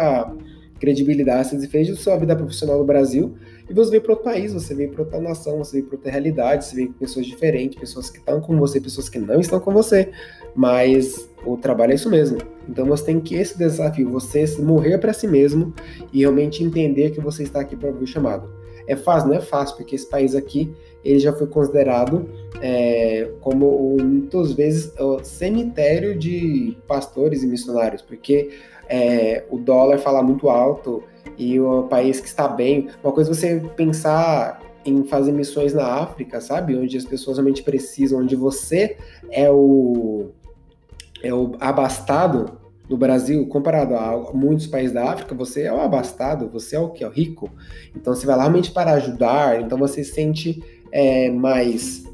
credibilidade, 0.79 1.49
você 1.49 1.57
desfez 1.57 1.89
da 1.89 1.97
sua 1.97 2.17
vida 2.17 2.35
profissional 2.35 2.79
no 2.79 2.85
Brasil 2.85 3.35
e 3.69 3.75
você 3.75 3.91
veio 3.91 4.03
para 4.03 4.13
outro 4.13 4.25
país, 4.25 4.53
você 4.53 4.75
veio 4.75 4.91
para 4.91 5.03
outra 5.03 5.21
nação, 5.21 5.59
você 5.59 5.73
veio 5.73 5.87
para 5.87 5.97
outra 5.97 6.11
realidade, 6.11 6.65
você 6.65 6.77
veio 6.77 6.89
com 6.89 6.95
pessoas 6.95 7.27
diferentes, 7.27 7.79
pessoas 7.79 8.09
que 8.09 8.19
estão 8.19 8.41
com 8.41 8.57
você, 8.59 8.81
pessoas 8.81 9.09
que 9.09 9.19
não 9.19 9.41
estão 9.41 9.61
com 9.61 9.73
você. 9.73 10.11
Mas 10.55 11.29
o 11.45 11.57
trabalho 11.57 11.93
é 11.93 11.95
isso 11.95 12.09
mesmo. 12.09 12.39
Então 12.69 12.87
você 12.87 13.05
tem 13.05 13.21
que 13.21 13.35
esse 13.35 13.59
desafio, 13.59 14.11
você 14.11 14.45
morrer 14.59 14.99
para 14.99 15.13
si 15.13 15.27
mesmo 15.27 15.75
e 16.13 16.21
realmente 16.21 16.65
entender 16.65 17.11
que 17.11 17.21
você 17.21 17.43
está 17.43 17.61
aqui 17.61 17.77
para 17.77 17.89
ouvir 17.89 18.05
o 18.05 18.07
chamado. 18.07 18.49
É 18.87 18.97
fácil? 18.97 19.29
Não 19.29 19.37
é 19.37 19.41
fácil, 19.41 19.77
porque 19.77 19.95
esse 19.95 20.09
país 20.09 20.35
aqui 20.35 20.75
ele 21.05 21.19
já 21.19 21.33
foi 21.33 21.47
considerado 21.47 22.29
é, 22.61 23.31
como 23.41 23.97
muitas 24.01 24.53
vezes 24.53 24.93
o 24.99 25.23
cemitério 25.23 26.19
de 26.19 26.77
pastores 26.87 27.43
e 27.43 27.47
missionários, 27.47 28.03
porque 28.03 28.51
é, 28.89 29.45
o 29.51 29.59
dólar 29.59 29.99
fala 29.99 30.23
muito 30.23 30.49
alto 30.49 31.03
e 31.37 31.61
o 31.61 31.85
país 31.85 32.21
que 32.21 32.27
está 32.27 32.49
bem. 32.49 32.89
Uma 33.03 33.13
coisa 33.13 33.31
é 33.31 33.35
você 33.35 33.63
pensar 33.77 34.61
em 34.85 35.05
fazer 35.05 35.33
missões 35.33 35.75
na 35.75 35.87
África, 35.87 36.41
sabe? 36.41 36.77
Onde 36.77 36.97
as 36.97 37.05
pessoas 37.05 37.37
realmente 37.37 37.63
precisam, 37.63 38.21
onde 38.21 38.35
você 38.35 38.97
é 39.31 39.51
o, 39.51 40.31
é 41.23 41.33
o 41.33 41.53
abastado 41.61 42.59
do 42.89 42.97
Brasil, 42.97 43.47
comparado 43.47 43.95
a 43.95 44.33
muitos 44.33 44.67
países 44.67 44.93
da 44.93 45.13
África, 45.13 45.35
você 45.35 45.65
é 45.65 45.73
o 45.73 45.81
abastado, 45.81 46.49
você 46.49 46.75
é 46.75 46.81
o 46.81 46.89
que? 46.89 47.05
É 47.05 47.07
o 47.07 47.11
rico. 47.11 47.51
Então 47.95 48.15
você 48.15 48.27
vai 48.27 48.35
lá 48.35 48.45
realmente 48.45 48.71
para 48.71 48.93
ajudar, 48.93 49.61
então 49.61 49.77
você 49.77 50.03
se 50.03 50.13
sente 50.13 50.63
é, 50.91 51.29
mais 51.29 52.05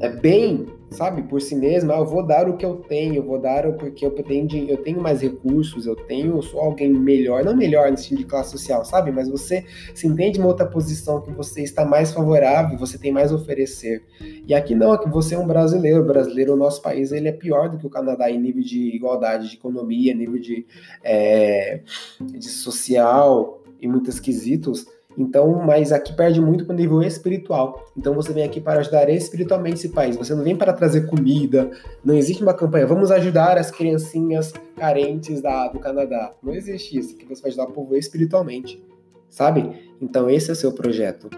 é, 0.00 0.10
bem 0.10 0.66
sabe, 0.94 1.22
por 1.22 1.40
si 1.40 1.54
mesma, 1.54 1.94
ah, 1.94 1.98
eu 1.98 2.06
vou 2.06 2.24
dar 2.24 2.48
o 2.48 2.56
que 2.56 2.64
eu 2.64 2.76
tenho, 2.76 3.16
eu 3.16 3.22
vou 3.22 3.38
dar 3.38 3.72
porque 3.74 4.04
eu 4.04 4.10
tenho, 4.10 4.68
eu 4.68 4.76
tenho 4.78 5.00
mais 5.00 5.20
recursos, 5.20 5.86
eu 5.86 5.96
tenho, 5.96 6.36
eu 6.36 6.42
sou 6.42 6.60
alguém 6.60 6.92
melhor, 6.92 7.44
não 7.44 7.56
melhor 7.56 7.90
no 7.90 7.96
sentido 7.96 8.18
de 8.18 8.24
classe 8.24 8.50
social, 8.50 8.84
sabe? 8.84 9.10
Mas 9.10 9.28
você 9.28 9.64
se 9.94 10.06
entende 10.06 10.38
uma 10.38 10.48
outra 10.48 10.66
posição 10.66 11.20
que 11.20 11.30
você 11.30 11.62
está 11.62 11.84
mais 11.84 12.12
favorável, 12.12 12.78
você 12.78 12.98
tem 12.98 13.12
mais 13.12 13.32
a 13.32 13.36
oferecer. 13.36 14.02
E 14.46 14.54
aqui 14.54 14.74
não, 14.74 14.92
aqui 14.92 15.08
você 15.08 15.34
é 15.34 15.38
um 15.38 15.46
brasileiro, 15.46 16.00
o 16.00 16.06
brasileiro, 16.06 16.54
o 16.54 16.56
nosso 16.56 16.80
país, 16.80 17.12
ele 17.12 17.28
é 17.28 17.32
pior 17.32 17.68
do 17.68 17.78
que 17.78 17.86
o 17.86 17.90
Canadá 17.90 18.30
em 18.30 18.40
nível 18.40 18.62
de 18.62 18.94
igualdade 18.94 19.48
de 19.48 19.56
economia, 19.56 20.14
nível 20.14 20.40
de, 20.40 20.66
é, 21.02 21.80
de 22.20 22.48
social, 22.48 23.62
em 23.80 23.88
muitos 23.88 24.18
quesitos. 24.20 24.86
Então, 25.16 25.62
mas 25.64 25.92
aqui 25.92 26.12
perde 26.12 26.40
muito 26.40 26.64
para 26.64 26.74
o 26.74 26.76
nível 26.76 27.02
espiritual. 27.02 27.86
Então 27.96 28.14
você 28.14 28.32
vem 28.32 28.44
aqui 28.44 28.60
para 28.60 28.80
ajudar 28.80 29.08
espiritualmente 29.08 29.76
esse 29.76 29.88
país. 29.90 30.16
Você 30.16 30.34
não 30.34 30.42
vem 30.42 30.56
para 30.56 30.72
trazer 30.72 31.06
comida. 31.06 31.70
Não 32.04 32.14
existe 32.14 32.42
uma 32.42 32.54
campanha. 32.54 32.86
Vamos 32.86 33.10
ajudar 33.10 33.56
as 33.56 33.70
criancinhas 33.70 34.52
carentes 34.76 35.40
da, 35.40 35.68
do 35.68 35.78
Canadá. 35.78 36.34
Não 36.42 36.52
existe 36.52 36.98
isso. 36.98 37.16
Que 37.16 37.24
você 37.26 37.42
vai 37.42 37.50
ajudar 37.50 37.64
o 37.64 37.72
povo 37.72 37.96
espiritualmente, 37.96 38.82
sabe? 39.28 39.94
Então 40.00 40.28
esse 40.28 40.50
é 40.50 40.52
o 40.52 40.56
seu 40.56 40.72
projeto. 40.72 41.30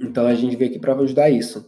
Então 0.00 0.26
a 0.26 0.34
gente 0.34 0.54
veio 0.54 0.70
aqui 0.70 0.78
para 0.78 0.94
ajudar 0.94 1.30
isso. 1.30 1.66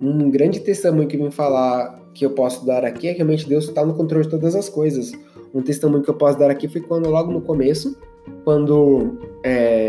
Um 0.00 0.30
grande 0.30 0.60
testemunho 0.60 1.06
que 1.06 1.16
vem 1.16 1.30
falar 1.30 2.02
que 2.14 2.24
eu 2.24 2.30
posso 2.30 2.64
dar 2.64 2.84
aqui 2.84 3.08
é 3.08 3.12
que 3.12 3.18
realmente 3.18 3.48
Deus 3.48 3.64
está 3.64 3.84
no 3.84 3.94
controle 3.94 4.24
de 4.24 4.30
todas 4.30 4.54
as 4.54 4.68
coisas. 4.68 5.12
Um 5.52 5.62
testemunho 5.62 6.02
que 6.02 6.10
eu 6.10 6.14
posso 6.14 6.38
dar 6.38 6.50
aqui 6.50 6.66
foi 6.66 6.80
quando 6.80 7.08
logo 7.10 7.30
no 7.30 7.42
começo 7.42 7.96
quando 8.44 9.18
é, 9.42 9.83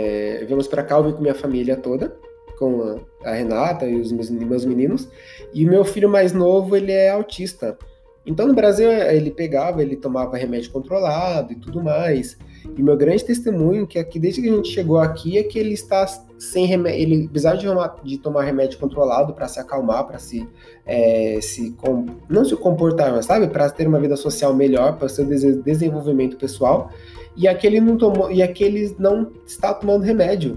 viemos 0.46 0.68
para 0.68 0.84
cá, 0.84 0.98
eu 0.98 1.04
vim 1.04 1.12
com 1.14 1.22
minha 1.22 1.36
família 1.36 1.76
toda, 1.76 2.16
com 2.58 3.00
a, 3.24 3.32
Renata 3.32 3.86
e 3.86 4.00
os 4.00 4.12
meus, 4.12 4.30
meus 4.30 4.66
meninos, 4.66 5.10
e 5.54 5.66
o 5.66 5.70
meu 5.70 5.86
filho 5.86 6.10
mais 6.10 6.34
novo, 6.34 6.76
ele 6.76 6.92
é 6.92 7.10
autista. 7.10 7.78
Então, 8.26 8.48
no 8.48 8.56
Brasil, 8.56 8.92
ele 8.92 9.30
pegava, 9.30 9.84
ele 9.84 9.96
tomava 9.96 10.36
remédio 10.36 10.72
controlado 10.72 11.54
e 11.54 11.56
tudo 11.56 11.84
mais. 11.84 12.38
E 12.76 12.82
meu 12.82 12.98
grande 12.98 13.24
testemunho 13.24 13.86
que 13.86 14.00
aqui, 14.00 14.18
desde 14.18 14.42
que 14.42 14.50
a 14.50 14.56
gente 14.56 14.70
chegou 14.70 14.98
aqui, 14.98 15.38
é 15.38 15.44
que 15.44 15.60
ele 15.60 15.74
está 15.74 16.08
sem 16.40 16.66
remédio, 16.66 17.00
ele 17.00 17.28
apesar 17.30 17.56
de, 17.56 17.68
de 18.04 18.18
tomar 18.18 18.44
remédio 18.44 18.80
controlado 18.80 19.34
para 19.34 19.48
se 19.48 19.60
acalmar, 19.60 20.06
para 20.06 20.18
se, 20.18 20.48
é, 20.86 21.40
se 21.42 21.72
com, 21.74 22.08
não 22.28 22.44
se 22.44 22.56
comportar, 22.56 23.12
mas 23.12 23.26
sabe, 23.26 23.48
para 23.48 23.70
ter 23.70 23.88
uma 23.88 24.00
vida 24.00 24.16
social 24.16 24.54
melhor, 24.54 24.98
para 24.98 25.08
seu 25.08 25.26
desenvolvimento 25.26 26.36
pessoal, 26.36 26.90
e 27.36 27.48
aquele 27.48 27.82
não 27.82 27.98
tomou, 27.98 28.32
e 28.32 28.42
aquele 28.42 28.96
não 28.98 29.32
está 29.46 29.74
tomando 29.74 30.04
remédio, 30.04 30.56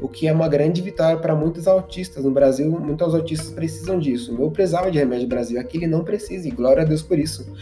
o 0.00 0.08
que 0.08 0.26
é 0.26 0.32
uma 0.32 0.48
grande 0.48 0.80
vitória 0.80 1.18
para 1.18 1.34
muitos 1.34 1.68
autistas 1.68 2.24
no 2.24 2.30
Brasil. 2.30 2.70
Muitos 2.70 3.14
autistas 3.14 3.50
precisam 3.50 3.98
disso. 3.98 4.34
Eu 4.38 4.50
precisava 4.50 4.90
de 4.90 4.98
remédio 4.98 5.24
no 5.24 5.28
Brasil, 5.28 5.60
aquele 5.60 5.86
não 5.86 6.02
precisa, 6.02 6.48
e 6.48 6.50
glória 6.50 6.82
a 6.82 6.86
Deus 6.86 7.02
por 7.02 7.18
isso. 7.18 7.52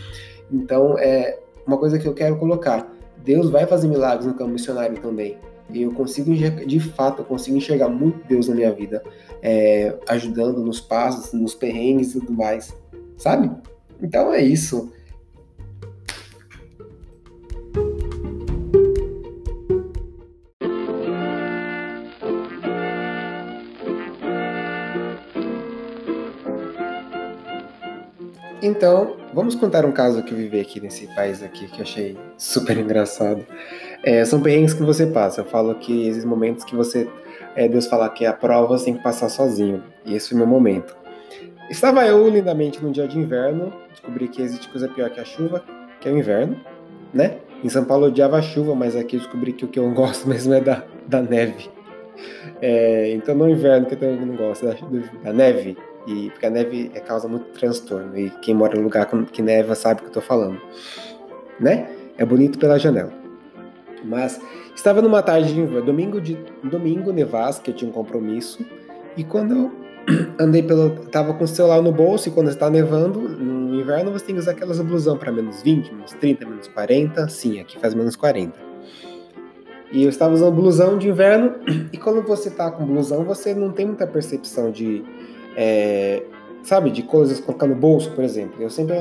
Então, 0.50 0.96
é 0.98 1.38
uma 1.66 1.76
coisa 1.76 1.98
que 1.98 2.06
eu 2.06 2.14
quero 2.14 2.36
colocar. 2.36 2.90
Deus 3.24 3.50
vai 3.50 3.66
fazer 3.66 3.88
milagres 3.88 4.26
no 4.26 4.34
campo 4.34 4.52
missionário 4.52 4.98
também. 5.00 5.36
E 5.70 5.82
eu 5.82 5.92
consigo, 5.92 6.32
de 6.32 6.80
fato, 6.80 7.20
eu 7.20 7.24
consigo 7.24 7.56
enxergar 7.56 7.88
muito 7.88 8.26
Deus 8.26 8.48
na 8.48 8.54
minha 8.54 8.72
vida, 8.72 9.02
é, 9.42 9.94
ajudando 10.08 10.62
nos 10.62 10.80
passos, 10.80 11.32
nos 11.32 11.54
perrengues 11.54 12.14
e 12.14 12.20
tudo 12.20 12.32
mais, 12.32 12.74
sabe? 13.18 13.50
Então 14.00 14.32
é 14.32 14.40
isso. 14.40 14.90
Então, 28.78 29.16
vamos 29.34 29.56
contar 29.56 29.84
um 29.84 29.90
caso 29.90 30.22
que 30.22 30.30
eu 30.30 30.38
vivi 30.38 30.60
aqui 30.60 30.78
nesse 30.78 31.08
país 31.08 31.42
aqui 31.42 31.66
que 31.66 31.80
eu 31.80 31.82
achei 31.82 32.16
super 32.36 32.78
engraçado. 32.78 33.44
É, 34.04 34.24
são 34.24 34.40
perrengues 34.40 34.72
que 34.72 34.84
você 34.84 35.04
passa. 35.04 35.40
Eu 35.40 35.44
falo 35.44 35.74
que 35.74 36.06
existem 36.06 36.30
momentos 36.30 36.62
que 36.62 36.76
você, 36.76 37.10
é, 37.56 37.66
Deus 37.66 37.88
fala 37.88 38.08
que 38.08 38.24
a 38.24 38.32
prova 38.32 38.78
você 38.78 38.84
tem 38.84 38.94
que 38.94 39.02
passar 39.02 39.30
sozinho. 39.30 39.82
E 40.06 40.14
esse 40.14 40.28
foi 40.28 40.36
o 40.36 40.38
meu 40.38 40.46
momento. 40.46 40.96
Estava 41.68 42.06
eu 42.06 42.28
lindamente 42.28 42.80
num 42.80 42.92
dia 42.92 43.08
de 43.08 43.18
inverno, 43.18 43.72
descobri 43.90 44.28
que 44.28 44.40
existe 44.40 44.68
coisa 44.68 44.86
pior 44.86 45.10
que 45.10 45.18
a 45.18 45.24
chuva, 45.24 45.64
que 46.00 46.08
é 46.08 46.12
o 46.12 46.16
inverno, 46.16 46.56
né? 47.12 47.38
Em 47.64 47.68
São 47.68 47.84
Paulo 47.84 48.04
eu 48.04 48.10
odiava 48.10 48.38
a 48.38 48.42
chuva, 48.42 48.76
mas 48.76 48.94
aqui 48.94 49.16
eu 49.16 49.20
descobri 49.20 49.54
que 49.54 49.64
o 49.64 49.68
que 49.68 49.80
eu 49.80 49.90
gosto 49.90 50.28
mesmo 50.28 50.54
é 50.54 50.60
da, 50.60 50.84
da 51.04 51.20
neve. 51.20 51.68
É, 52.60 53.12
então 53.12 53.34
no 53.34 53.48
inverno 53.48 53.86
que 53.86 54.02
eu 54.02 54.16
não 54.16 54.36
gosto 54.36 54.66
da, 54.66 54.74
da 55.22 55.32
neve, 55.32 55.76
e 56.06 56.30
porque 56.30 56.46
a 56.46 56.50
neve 56.50 56.90
é, 56.94 57.00
causa 57.00 57.28
muito 57.28 57.46
transtorno. 57.58 58.18
E 58.18 58.30
quem 58.42 58.54
mora 58.54 58.76
em 58.76 58.82
lugar 58.82 59.06
que 59.30 59.42
neva 59.42 59.74
sabe 59.74 60.00
o 60.00 60.04
que 60.04 60.08
eu 60.08 60.14
tô 60.14 60.20
falando. 60.20 60.60
Né? 61.60 61.88
É 62.16 62.24
bonito 62.24 62.58
pela 62.58 62.78
janela. 62.78 63.12
Mas 64.04 64.40
estava 64.74 65.02
numa 65.02 65.22
tarde 65.22 65.52
de 65.52 65.60
inverno, 65.60 65.84
domingo, 65.84 66.20
de, 66.20 66.38
domingo 66.62 67.12
nevasca, 67.12 67.64
que 67.64 67.70
eu 67.70 67.74
tinha 67.74 67.90
um 67.90 67.92
compromisso. 67.92 68.64
E 69.16 69.24
quando 69.24 69.54
eu 69.54 69.72
andei 70.40 70.62
pelo. 70.62 70.90
Tava 71.06 71.34
com 71.34 71.44
o 71.44 71.48
celular 71.48 71.82
no 71.82 71.92
bolso, 71.92 72.28
e 72.28 72.32
quando 72.32 72.48
está 72.48 72.70
nevando, 72.70 73.20
no 73.20 73.78
inverno 73.78 74.10
você 74.10 74.24
tem 74.24 74.34
que 74.34 74.40
usar 74.40 74.52
aquelas 74.52 74.80
blusão 74.80 75.18
para 75.18 75.30
menos 75.30 75.62
20, 75.62 75.92
menos 75.92 76.12
30, 76.12 76.46
menos 76.46 76.68
40. 76.68 77.28
Sim, 77.28 77.60
aqui 77.60 77.78
faz 77.78 77.94
menos 77.94 78.16
40. 78.16 78.67
E 79.90 80.02
eu 80.02 80.08
estava 80.08 80.34
usando 80.34 80.54
blusão 80.54 80.98
de 80.98 81.08
inverno, 81.08 81.54
e 81.92 81.96
quando 81.96 82.22
você 82.22 82.50
tá 82.50 82.70
com 82.70 82.84
blusão, 82.84 83.24
você 83.24 83.54
não 83.54 83.72
tem 83.72 83.86
muita 83.86 84.06
percepção 84.06 84.70
de 84.70 85.04
é, 85.56 86.22
sabe, 86.62 86.90
de 86.90 87.02
coisas 87.02 87.40
colocar 87.40 87.66
no 87.66 87.74
bolso, 87.74 88.10
por 88.12 88.22
exemplo. 88.22 88.62
Eu 88.62 88.70
sempre 88.70 88.96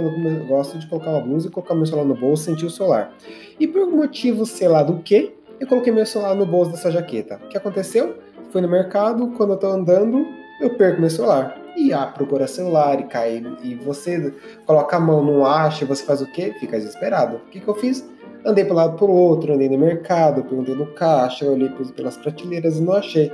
gosto 0.47 0.79
de 0.79 0.87
colocar 0.87 1.11
uma 1.11 1.21
blusa 1.21 1.47
e 1.47 1.51
colocar 1.51 1.75
meu 1.75 1.85
celular 1.85 2.05
no 2.05 2.15
bolso, 2.15 2.43
sentir 2.43 2.65
o 2.65 2.69
celular. 2.69 3.13
E 3.59 3.67
por 3.67 3.87
motivo, 3.87 4.45
sei 4.45 4.67
lá 4.67 4.83
do 4.83 4.99
que, 4.99 5.35
eu 5.59 5.67
coloquei 5.67 5.91
meu 5.91 6.05
celular 6.05 6.35
no 6.35 6.45
bolso 6.45 6.71
dessa 6.71 6.91
jaqueta. 6.91 7.39
O 7.43 7.49
que 7.49 7.57
aconteceu? 7.57 8.15
Fui 8.51 8.61
no 8.61 8.69
mercado, 8.69 9.33
quando 9.35 9.53
eu 9.53 9.57
tô 9.57 9.67
andando, 9.67 10.25
eu 10.61 10.75
perco 10.75 11.01
meu 11.01 11.09
celular. 11.09 11.61
E 11.75 11.93
ah, 11.93 12.07
procura 12.07 12.47
celular 12.47 12.99
e 12.99 13.03
cai. 13.03 13.43
E 13.61 13.75
você 13.75 14.33
coloca 14.65 14.95
a 14.95 14.99
mão, 14.99 15.23
não 15.23 15.45
acha, 15.45 15.85
você 15.85 16.03
faz 16.03 16.21
o 16.21 16.31
quê? 16.31 16.55
Fica 16.59 16.77
desesperado. 16.77 17.37
O 17.37 17.49
que, 17.51 17.59
que 17.59 17.67
eu 17.67 17.75
fiz? 17.75 18.07
Andei 18.47 18.63
para 18.63 18.75
lado 18.75 18.97
pro 18.97 19.11
outro, 19.11 19.53
andei 19.53 19.67
no 19.67 19.77
mercado, 19.77 20.41
perguntei 20.41 20.73
no 20.73 20.87
caixa, 20.93 21.45
olhei 21.45 21.67
pelas 21.93 22.15
prateleiras 22.15 22.77
e 22.77 22.81
não 22.81 22.93
achei 22.93 23.29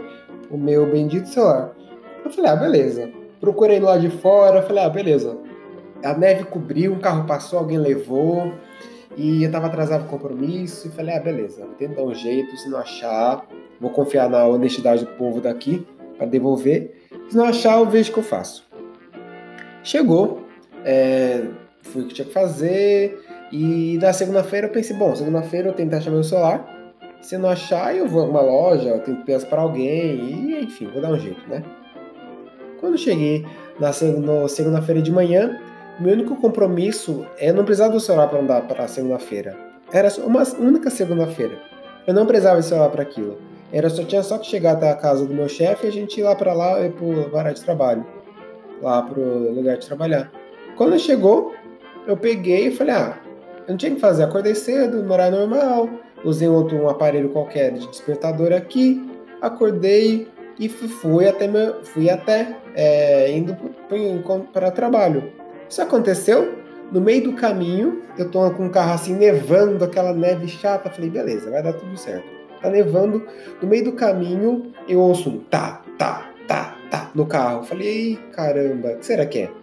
o 0.49 0.57
meu 0.57 0.89
bendito 0.89 1.29
celular. 1.29 1.71
Eu 2.25 2.31
falei, 2.31 2.49
ah, 2.49 2.55
beleza. 2.55 3.11
Procurei 3.39 3.79
lá 3.79 3.95
de 3.95 4.09
fora, 4.09 4.63
falei, 4.63 4.83
ah, 4.83 4.89
beleza. 4.89 5.37
A 6.03 6.15
neve 6.15 6.45
cobriu, 6.45 6.93
um 6.93 6.99
carro 6.99 7.27
passou, 7.27 7.59
alguém 7.59 7.77
levou, 7.77 8.53
e 9.15 9.43
eu 9.43 9.51
tava 9.51 9.67
atrasado 9.67 10.05
com 10.05 10.17
compromisso, 10.17 10.87
e 10.87 10.89
falei, 10.89 11.15
ah, 11.15 11.19
beleza, 11.19 11.63
vou 11.63 11.75
tentar 11.75 12.01
um 12.01 12.15
jeito, 12.15 12.57
se 12.57 12.67
não 12.67 12.79
achar, 12.79 13.45
vou 13.79 13.91
confiar 13.91 14.27
na 14.27 14.47
honestidade 14.47 15.05
do 15.05 15.11
povo 15.11 15.39
daqui 15.39 15.85
para 16.17 16.25
devolver. 16.25 16.91
Se 17.29 17.37
não 17.37 17.45
achar, 17.45 17.77
eu 17.77 17.85
vejo 17.85 18.09
o 18.09 18.13
que 18.15 18.19
eu 18.19 18.23
faço. 18.23 18.67
Chegou, 19.83 20.41
é, 20.83 21.43
fui 21.83 22.01
o 22.01 22.07
que 22.07 22.15
tinha 22.15 22.25
que 22.25 22.33
fazer, 22.33 23.21
e 23.51 23.97
na 24.01 24.13
segunda-feira 24.13 24.67
eu 24.67 24.71
pensei, 24.71 24.95
bom, 24.95 25.15
segunda-feira 25.15 25.69
eu 25.69 25.73
tentar 25.73 25.97
achar 25.97 26.11
meu 26.11 26.23
celular, 26.23 26.65
se 27.21 27.37
não 27.37 27.49
achar, 27.49 27.95
eu 27.95 28.07
vou 28.07 28.21
a 28.21 28.25
uma 28.25 28.41
loja, 28.41 28.89
eu 28.89 28.99
tenho 28.99 29.23
peças 29.23 29.47
para 29.47 29.61
alguém, 29.61 30.15
e 30.15 30.63
enfim, 30.63 30.87
vou 30.91 31.01
dar 31.01 31.09
um 31.09 31.19
jeito, 31.19 31.47
né? 31.47 31.63
Quando 32.79 32.97
cheguei 32.97 33.45
na 33.79 33.93
segunda-feira 33.93 35.01
de 35.01 35.11
manhã, 35.11 35.57
meu 35.99 36.13
único 36.13 36.35
compromisso 36.35 37.25
é 37.37 37.53
não 37.53 37.63
precisar 37.63 37.87
do 37.87 37.99
celular 37.99 38.27
para 38.27 38.39
andar 38.39 38.67
para 38.67 38.87
segunda-feira. 38.87 39.55
Era 39.91 40.09
uma 40.25 40.43
única 40.59 40.89
segunda-feira. 40.89 41.57
Eu 42.05 42.13
não 42.13 42.25
precisava 42.25 42.59
de 42.59 42.65
celular 42.65 42.89
para 42.89 43.03
aquilo. 43.03 43.37
Era 43.71 43.89
só 43.89 44.03
tinha 44.03 44.21
só 44.21 44.37
que 44.37 44.47
chegar 44.47 44.73
até 44.73 44.89
a 44.89 44.95
casa 44.95 45.25
do 45.25 45.33
meu 45.33 45.47
chefe 45.47 45.85
e 45.85 45.89
a 45.89 45.91
gente 45.91 46.19
ir 46.19 46.23
lá 46.23 46.35
para 46.35 46.51
lá 46.51 46.85
e 46.85 46.89
pro 46.89 47.37
área 47.37 47.53
de 47.53 47.61
trabalho, 47.61 48.05
lá 48.81 49.01
pro 49.01 49.21
lugar 49.51 49.77
de 49.77 49.87
trabalhar. 49.87 50.31
Quando 50.75 50.99
chegou, 50.99 51.53
eu 52.05 52.17
peguei 52.17 52.67
e 52.67 52.71
falei: 52.71 52.93
"Ah, 52.93 53.17
eu 53.67 53.71
não 53.71 53.77
tinha 53.77 53.93
que 53.93 53.99
fazer, 53.99 54.23
acordei 54.23 54.55
cedo, 54.55 55.09
horário 55.11 55.37
normal, 55.37 55.89
usei 56.23 56.47
outro 56.47 56.77
um 56.77 56.89
aparelho 56.89 57.29
qualquer 57.29 57.73
de 57.73 57.87
despertador 57.87 58.53
aqui, 58.53 59.09
acordei, 59.41 60.27
e 60.59 60.69
fui 60.69 61.27
até, 61.27 61.47
meu, 61.47 61.83
fui 61.83 62.09
até 62.09 62.55
é, 62.75 63.31
indo 63.31 63.55
para 64.51 64.71
trabalho. 64.71 65.31
Isso 65.67 65.81
aconteceu 65.81 66.53
no 66.91 67.01
meio 67.01 67.23
do 67.23 67.33
caminho, 67.33 68.03
eu 68.17 68.29
tô 68.29 68.49
com 68.51 68.65
um 68.65 68.69
carro 68.69 68.93
assim 68.93 69.15
nevando, 69.15 69.83
aquela 69.83 70.13
neve 70.13 70.47
chata, 70.47 70.89
falei, 70.89 71.09
beleza, 71.09 71.49
vai 71.49 71.63
dar 71.63 71.73
tudo 71.73 71.97
certo. 71.97 72.25
Tá 72.61 72.69
nevando, 72.69 73.25
no 73.61 73.67
meio 73.67 73.83
do 73.83 73.93
caminho 73.93 74.71
eu 74.87 74.99
ouço 74.99 75.29
um 75.29 75.39
tá, 75.39 75.81
tá, 75.97 76.29
tá, 76.47 76.77
tá 76.89 77.11
no 77.13 77.25
carro. 77.25 77.63
Falei, 77.63 78.17
caramba, 78.31 78.89
o 78.89 78.97
que 78.97 79.05
será 79.05 79.25
que 79.25 79.39
é? 79.39 79.62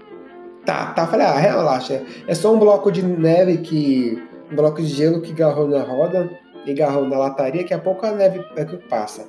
Tá, 0.70 0.86
tá, 0.92 1.04
falei, 1.04 1.26
ah, 1.26 1.36
relaxa, 1.36 2.00
é 2.28 2.32
só 2.32 2.54
um 2.54 2.58
bloco 2.60 2.92
de 2.92 3.02
neve 3.02 3.58
que. 3.58 4.22
um 4.52 4.54
bloco 4.54 4.80
de 4.80 4.86
gelo 4.86 5.20
que 5.20 5.32
garrou 5.32 5.66
na 5.66 5.82
roda 5.82 6.30
e 6.64 6.72
garrou 6.72 7.08
na 7.08 7.18
lataria, 7.18 7.64
que 7.64 7.74
a 7.74 7.78
pouco 7.80 8.06
a 8.06 8.12
neve 8.12 8.40
é 8.54 8.64
que 8.64 8.76
passa. 8.76 9.26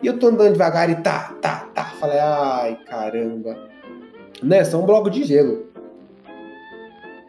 E 0.00 0.06
eu 0.06 0.16
tô 0.20 0.28
andando 0.28 0.52
devagar 0.52 0.88
e 0.88 0.94
tá, 0.94 1.34
tá, 1.42 1.66
tá. 1.74 1.84
Falei, 1.98 2.20
ai, 2.20 2.78
caramba. 2.86 3.58
né? 4.40 4.62
Só 4.62 4.80
um 4.80 4.86
bloco 4.86 5.10
de 5.10 5.24
gelo. 5.24 5.66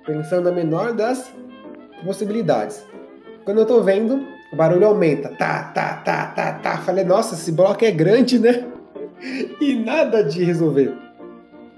Pensando 0.06 0.44
na 0.44 0.52
menor 0.52 0.94
das 0.94 1.34
possibilidades. 2.06 2.86
Quando 3.46 3.62
eu 3.62 3.66
tô 3.66 3.82
vendo, 3.82 4.28
o 4.54 4.56
barulho 4.56 4.86
aumenta. 4.86 5.30
Tá, 5.30 5.72
tá, 5.74 6.04
tá, 6.06 6.28
tá, 6.28 6.54
tá. 6.60 6.78
Falei, 6.78 7.04
nossa, 7.04 7.34
esse 7.34 7.52
bloco 7.52 7.84
é 7.84 7.90
grande, 7.90 8.38
né? 8.38 8.64
E 9.60 9.74
nada 9.84 10.24
de 10.24 10.44
resolver. 10.44 11.05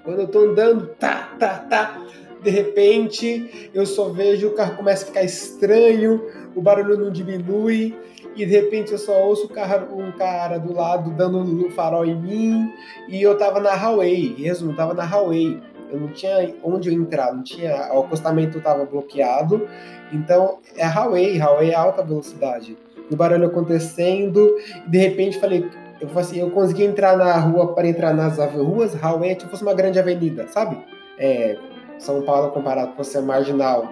Quando 0.07 0.21
eu 0.21 0.27
tô 0.29 0.39
andando, 0.39 0.87
tá, 0.97 1.35
tá, 1.37 1.65
tá. 1.69 2.01
De 2.41 2.49
repente, 2.49 3.69
eu 3.73 3.85
só 3.85 4.07
vejo 4.07 4.47
o 4.47 4.51
carro 4.51 4.77
começa 4.77 5.03
a 5.03 5.07
ficar 5.07 5.23
estranho, 5.23 6.23
o 6.55 6.61
barulho 6.61 6.97
não 6.97 7.11
diminui, 7.11 7.93
e 8.33 8.45
de 8.45 8.53
repente 8.53 8.93
eu 8.93 8.97
só 8.97 9.21
ouço 9.21 9.51
um 9.91 10.11
cara 10.13 10.57
do 10.57 10.73
lado 10.73 11.11
dando 11.11 11.39
um 11.39 11.69
farol 11.71 12.05
em 12.05 12.15
mim, 12.15 12.73
e 13.09 13.21
eu 13.21 13.37
tava 13.37 13.59
na 13.59 13.73
highway, 13.73 14.33
resumo, 14.37 14.73
tava 14.73 14.93
na 14.93 15.03
highway. 15.03 15.61
Eu 15.91 15.99
não 15.99 16.07
tinha 16.07 16.55
onde 16.63 16.87
eu 16.87 16.93
entrar, 16.93 17.33
não 17.33 17.43
tinha, 17.43 17.93
o 17.93 17.99
acostamento 17.99 18.59
estava 18.59 18.85
bloqueado. 18.85 19.67
Então 20.13 20.59
é 20.77 20.85
highway, 20.85 21.37
highway 21.37 21.71
é 21.71 21.75
alta 21.75 22.01
velocidade. 22.01 22.77
O 23.11 23.15
barulho 23.17 23.47
acontecendo, 23.47 24.55
e 24.85 24.89
de 24.89 24.97
repente 24.99 25.37
falei, 25.37 25.69
eu 25.99 26.19
assim, 26.19 26.39
eu 26.39 26.51
consegui 26.51 26.83
entrar 26.83 27.17
na 27.17 27.37
rua 27.37 27.73
para 27.73 27.87
entrar 27.87 28.13
nas 28.13 28.37
ruas, 28.37 28.93
highway 28.93 29.31
é 29.31 29.35
tipo 29.35 29.51
fosse 29.51 29.63
uma 29.63 29.73
grande 29.73 29.99
avenida, 29.99 30.47
sabe? 30.47 30.77
É, 31.17 31.57
São 31.97 32.21
Paulo 32.21 32.51
comparado 32.51 32.93
com 32.93 33.03
você 33.03 33.19
marginal, 33.19 33.89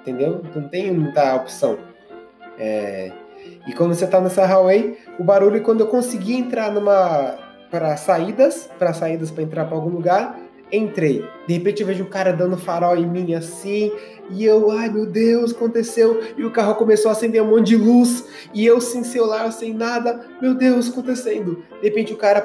entendeu? 0.00 0.42
Não 0.54 0.68
tem 0.68 0.92
muita 0.92 1.34
opção. 1.34 1.78
É, 2.58 3.12
e 3.66 3.72
quando 3.72 3.94
você 3.94 4.04
está 4.04 4.20
nessa 4.20 4.46
highway, 4.46 4.98
o 5.18 5.24
barulho 5.24 5.62
quando 5.62 5.80
eu 5.80 5.88
consegui 5.88 6.34
entrar 6.34 6.70
numa 6.70 7.36
para 7.70 7.96
saídas, 7.96 8.68
para 8.78 8.92
saídas 8.92 9.30
para 9.30 9.42
entrar 9.42 9.64
para 9.64 9.74
algum 9.74 9.88
lugar, 9.88 10.38
entrei. 10.72 11.24
De 11.46 11.54
repente 11.54 11.82
eu 11.82 11.86
vejo 11.86 12.04
um 12.04 12.08
cara 12.08 12.32
dando 12.32 12.56
farol 12.56 12.96
em 12.96 13.06
mim 13.06 13.34
assim, 13.34 13.92
e 14.30 14.44
eu, 14.44 14.70
ai 14.70 14.88
meu 14.88 15.04
Deus, 15.04 15.52
aconteceu. 15.52 16.22
E 16.36 16.44
o 16.44 16.50
carro 16.50 16.74
começou 16.76 17.10
a 17.10 17.12
acender 17.12 17.42
um 17.42 17.46
monte 17.46 17.68
de 17.68 17.76
luz, 17.76 18.26
e 18.54 18.64
eu 18.64 18.80
sem 18.80 19.04
celular, 19.04 19.52
sem 19.52 19.74
nada, 19.74 20.24
meu 20.40 20.54
Deus, 20.54 20.88
acontecendo. 20.88 21.62
De 21.80 21.88
repente 21.88 22.12
o 22.12 22.16
cara 22.16 22.44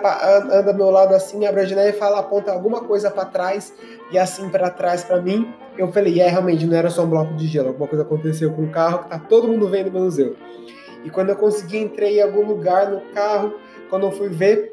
anda 0.52 0.72
ao 0.72 0.78
meu 0.78 0.90
lado 0.90 1.14
assim, 1.14 1.46
abre 1.46 1.62
a 1.62 1.66
janela 1.66 1.90
e 1.90 1.94
fala, 1.94 2.20
aponta 2.20 2.52
alguma 2.52 2.82
coisa 2.82 3.10
para 3.10 3.26
trás, 3.26 3.74
e 4.12 4.18
assim 4.18 4.50
para 4.50 4.70
trás 4.70 5.04
para 5.04 5.22
mim. 5.22 5.48
Eu 5.78 5.92
falei, 5.92 6.20
é, 6.20 6.28
realmente, 6.28 6.66
não 6.66 6.76
era 6.76 6.90
só 6.90 7.04
um 7.04 7.10
bloco 7.10 7.36
de 7.36 7.48
gelo, 7.48 7.70
alguma 7.70 7.88
coisa 7.88 8.04
aconteceu 8.04 8.52
com 8.52 8.64
o 8.64 8.70
carro 8.70 9.04
que 9.04 9.10
tá 9.10 9.20
todo 9.20 9.48
mundo 9.48 9.68
vendo 9.70 9.92
menos 9.92 10.18
eu. 10.18 10.36
E 11.06 11.10
quando 11.10 11.30
eu 11.30 11.36
consegui, 11.36 11.78
entrei 11.78 12.20
em 12.20 12.22
algum 12.22 12.46
lugar 12.46 12.90
no 12.90 13.00
carro, 13.14 13.54
quando 13.90 14.08
eu 14.08 14.12
fui 14.12 14.28
ver, 14.28 14.72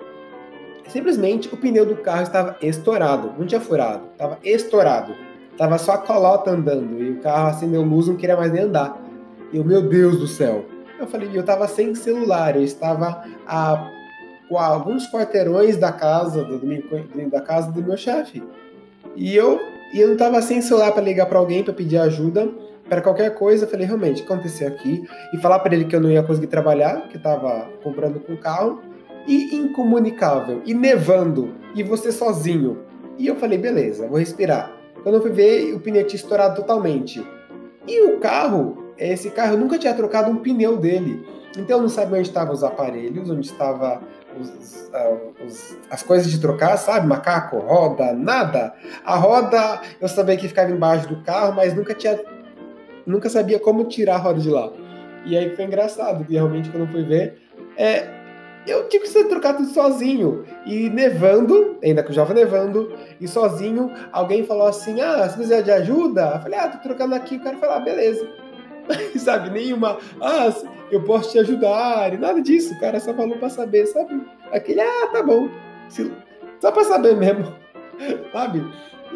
simplesmente 0.88 1.52
o 1.52 1.56
pneu 1.56 1.86
do 1.86 1.96
carro 1.96 2.22
estava 2.22 2.56
estourado, 2.60 3.32
não 3.38 3.46
tinha 3.46 3.60
furado, 3.60 4.08
estava 4.12 4.38
estourado. 4.42 5.14
Tava 5.56 5.78
só 5.78 5.92
a 5.92 5.98
colota 5.98 6.50
andando 6.50 7.00
e 7.00 7.12
o 7.12 7.20
carro 7.20 7.48
acendeu 7.48 7.82
luz, 7.82 8.08
não 8.08 8.16
queria 8.16 8.36
mais 8.36 8.52
nem 8.52 8.62
andar. 8.62 9.00
E 9.52 9.56
eu, 9.56 9.64
meu 9.64 9.82
Deus 9.82 10.18
do 10.18 10.26
céu. 10.26 10.64
Eu 10.98 11.06
falei, 11.06 11.28
eu 11.32 11.40
estava 11.40 11.68
sem 11.68 11.94
celular, 11.94 12.56
eu 12.56 12.62
estava 12.62 13.24
a, 13.46 13.90
a 14.52 14.66
alguns 14.66 15.08
quarteirões 15.10 15.76
da 15.76 15.92
casa 15.92 16.42
do, 16.42 16.58
do, 16.58 17.30
da 17.30 17.40
casa 17.40 17.70
do 17.70 17.82
meu 17.82 17.96
chefe. 17.96 18.42
E 19.14 19.34
eu, 19.34 19.60
e 19.92 20.00
eu 20.00 20.08
não 20.08 20.14
estava 20.14 20.42
sem 20.42 20.60
celular 20.60 20.90
para 20.90 21.02
ligar 21.02 21.26
para 21.26 21.38
alguém 21.38 21.62
para 21.62 21.72
pedir 21.72 21.98
ajuda 21.98 22.48
para 22.88 23.00
qualquer 23.00 23.34
coisa, 23.34 23.64
eu 23.64 23.68
falei, 23.68 23.86
realmente, 23.86 24.22
acontecer 24.22 24.66
aqui. 24.66 25.06
E 25.32 25.38
falar 25.38 25.59
para 25.61 25.74
ele 25.74 25.85
que 25.85 25.96
eu 25.96 26.00
não 26.00 26.11
ia 26.11 26.22
conseguir 26.22 26.48
trabalhar, 26.48 27.09
que 27.09 27.16
estava 27.16 27.68
comprando 27.82 28.20
com 28.20 28.37
carro. 28.37 28.82
E 29.26 29.54
incomunicável, 29.54 30.62
e 30.64 30.74
nevando, 30.74 31.54
e 31.74 31.82
você 31.82 32.12
sozinho. 32.12 32.78
E 33.18 33.26
eu 33.26 33.37
falei, 33.37 33.58
beleza, 33.58 34.08
vou 34.08 34.18
respirar. 34.18 34.72
Quando 35.02 35.16
eu 35.16 35.22
fui 35.22 35.30
ver, 35.30 35.74
o 35.74 35.80
pneu 35.80 36.06
tinha 36.06 36.16
estourado 36.16 36.56
totalmente. 36.56 37.24
E 37.87 38.02
o 38.02 38.18
carro, 38.18 38.92
esse 38.98 39.30
carro, 39.30 39.54
eu 39.54 39.58
nunca 39.58 39.78
tinha 39.78 39.94
trocado 39.94 40.30
um 40.30 40.37
pneu 40.37 40.76
dele. 40.76 41.24
Então 41.56 41.76
eu 41.76 41.82
não 41.82 41.88
sabia 41.88 42.18
onde 42.18 42.28
estavam 42.28 42.52
os 42.52 42.64
aparelhos, 42.64 43.30
onde 43.30 43.46
estava 43.46 44.02
os, 44.40 44.90
os, 45.44 45.78
as 45.90 46.02
coisas 46.02 46.30
de 46.30 46.40
trocar, 46.40 46.76
sabe? 46.76 47.06
Macaco, 47.06 47.58
roda, 47.58 48.12
nada. 48.12 48.74
A 49.04 49.16
roda 49.16 49.80
eu 50.00 50.08
sabia 50.08 50.37
que 50.37 50.48
ficava 50.48 50.70
embaixo 50.70 51.08
do 51.08 51.22
carro, 51.22 51.54
mas 51.54 51.74
nunca 51.74 51.94
tinha 51.94 52.18
nunca 53.06 53.28
sabia 53.28 53.60
como 53.60 53.84
tirar 53.84 54.16
a 54.16 54.18
roda 54.18 54.40
de 54.40 54.50
lá. 54.50 54.72
E 55.24 55.37
aí 55.37 55.54
foi 55.54 55.64
engraçado, 55.64 56.24
realmente 56.28 56.70
quando 56.70 56.84
eu 56.84 56.88
fui 56.88 57.02
ver, 57.02 57.38
é, 57.76 58.13
eu 58.70 58.88
tive 58.88 59.05
que 59.05 59.24
trocar 59.24 59.55
tudo 59.55 59.68
sozinho. 59.68 60.44
E 60.66 60.88
nevando, 60.88 61.77
ainda 61.83 62.03
que 62.03 62.11
eu 62.11 62.14
já 62.14 62.24
nevando, 62.27 62.92
e 63.20 63.29
sozinho, 63.29 63.90
alguém 64.12 64.44
falou 64.44 64.66
assim: 64.66 65.00
Ah, 65.00 65.29
se 65.29 65.37
precisar 65.37 65.61
de 65.61 65.70
ajuda? 65.70 66.33
Eu 66.37 66.40
falei: 66.42 66.59
Ah, 66.59 66.68
tô 66.68 66.79
trocando 66.79 67.14
aqui. 67.14 67.37
O 67.37 67.42
cara 67.42 67.57
falou: 67.59 67.77
ah, 67.77 67.81
beleza. 67.81 68.27
sabe, 69.18 69.50
nenhuma, 69.50 69.98
ah, 70.20 70.53
eu 70.90 71.03
posso 71.03 71.33
te 71.33 71.38
ajudar, 71.38 72.12
e 72.12 72.18
nada 72.18 72.40
disso. 72.40 72.74
O 72.74 72.81
cara 72.81 73.00
só 73.00 73.14
falou 73.14 73.37
pra 73.38 73.48
saber, 73.48 73.87
sabe? 73.87 74.22
Aquele, 74.53 74.81
ah, 74.81 75.09
tá 75.12 75.22
bom. 75.22 75.48
Só 76.61 76.70
pra 76.70 76.85
saber 76.85 77.16
mesmo, 77.16 77.55
sabe? 78.33 78.64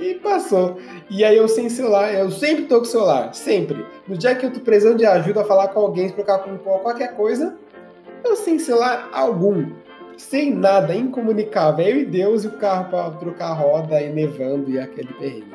E 0.01 0.15
passou. 0.15 0.79
E 1.11 1.25
aí 1.25 1.37
eu 1.37 1.49
sem 1.49 1.69
celular, 1.69 2.15
eu 2.15 2.31
sempre 2.31 2.67
tô 2.67 2.79
com 2.79 2.85
celular, 2.85 3.35
sempre. 3.35 3.85
No 4.07 4.17
dia 4.17 4.35
que 4.35 4.47
eu 4.47 4.53
tô 4.53 4.61
precisando 4.61 4.99
de 4.99 5.07
ajuda 5.07 5.41
a 5.41 5.45
falar 5.45 5.69
com 5.69 5.81
alguém, 5.81 6.07
explicar 6.07 6.39
com 6.39 6.57
qualquer 6.59 7.17
coisa, 7.17 7.57
eu 8.25 8.37
sem 8.37 8.59
celular 8.59 9.09
algum. 9.13 9.67
Sem 10.17 10.53
nada, 10.53 10.95
incomunicável. 10.95 11.87
Eu 11.87 12.01
e 12.01 12.05
Deus 12.05 12.45
e 12.45 12.49
o 12.49 12.53
carro 12.53 12.91
para 12.91 13.11
trocar 13.13 13.51
a 13.51 13.55
roda 13.55 14.01
e 14.01 14.13
nevando 14.13 14.71
e 14.71 14.79
aquele 14.79 15.13
perrengue. 15.15 15.55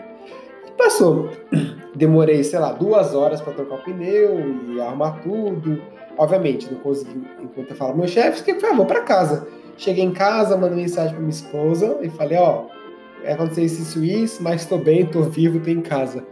Passou. 0.78 1.30
Demorei, 1.96 2.44
sei 2.44 2.60
lá, 2.60 2.72
duas 2.72 3.14
horas 3.14 3.40
para 3.42 3.54
trocar 3.54 3.76
o 3.76 3.84
pneu 3.84 4.40
e 4.70 4.82
arrumar 4.82 5.22
tudo. 5.22 5.82
Obviamente, 6.18 6.72
não 6.72 6.80
consegui, 6.80 7.24
enquanto 7.42 7.72
eu 7.72 7.76
falo 7.76 7.96
meu 7.96 8.08
chefe, 8.08 8.44
que 8.44 8.54
falei, 8.56 8.72
ah, 8.72 8.78
vou 8.78 8.86
para 8.86 9.02
casa. 9.02 9.48
Cheguei 9.78 10.04
em 10.04 10.12
casa, 10.12 10.56
mandei 10.56 10.78
mensagem 10.78 11.12
para 11.12 11.20
minha 11.20 11.32
esposa 11.32 11.98
e 12.02 12.10
falei, 12.10 12.38
ó, 12.38 12.66
oh, 12.66 13.32
aconteceu 13.32 13.66
isso 13.66 14.04
e 14.04 14.24
isso, 14.24 14.42
mas 14.42 14.62
estou 14.62 14.78
bem, 14.78 15.02
estou 15.02 15.24
vivo, 15.24 15.58
estou 15.58 15.74
em 15.74 15.82
casa. 15.82 16.24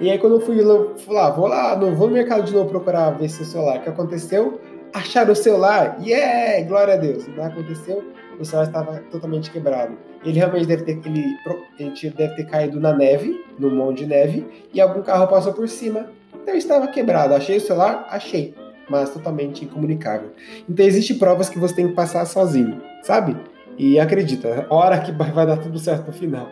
E 0.00 0.10
aí 0.10 0.18
quando 0.18 0.36
eu 0.36 0.40
fui 0.40 0.60
lá, 0.62 0.74
lá, 1.08 1.30
vou 1.30 1.46
lá, 1.46 1.76
não 1.76 1.94
vou 1.94 2.06
no 2.06 2.14
mercado 2.14 2.44
de 2.44 2.52
novo 2.52 2.70
procurar 2.70 3.10
ver 3.10 3.28
se 3.28 3.42
o 3.42 3.44
celular. 3.44 3.78
O 3.78 3.82
que 3.82 3.88
aconteceu? 3.88 4.60
Acharam 4.92 5.32
o 5.32 5.36
celular, 5.36 5.98
yeah, 6.02 6.66
glória 6.66 6.94
a 6.94 6.96
Deus. 6.96 7.26
Não 7.28 7.44
aconteceu, 7.44 8.02
o 8.38 8.44
celular 8.44 8.66
estava 8.66 8.98
totalmente 9.10 9.50
quebrado. 9.50 9.96
Ele 10.24 10.38
realmente 10.38 10.66
deve 10.66 10.84
ter, 10.84 11.00
ele, 11.04 11.24
ele 11.78 12.10
deve 12.10 12.34
ter 12.36 12.44
caído 12.46 12.80
na 12.80 12.92
neve, 12.92 13.44
no 13.58 13.70
monte 13.70 13.98
de 13.98 14.06
neve, 14.06 14.46
e 14.72 14.80
algum 14.80 15.02
carro 15.02 15.28
passou 15.28 15.52
por 15.52 15.68
cima. 15.68 16.10
Então 16.34 16.54
estava 16.54 16.88
quebrado. 16.88 17.34
Achei 17.34 17.58
o 17.58 17.60
celular? 17.60 18.06
Achei, 18.10 18.54
mas 18.88 19.10
totalmente 19.10 19.64
incomunicável. 19.64 20.30
Então 20.68 20.84
existem 20.84 21.18
provas 21.18 21.48
que 21.48 21.58
você 21.58 21.74
tem 21.74 21.88
que 21.88 21.94
passar 21.94 22.24
sozinho, 22.24 22.80
sabe? 23.02 23.36
E 23.76 24.00
acredita, 24.00 24.66
hora 24.70 24.98
que 24.98 25.12
vai 25.12 25.46
dar 25.46 25.58
tudo 25.58 25.78
certo 25.78 26.06
no 26.06 26.12
final. 26.12 26.48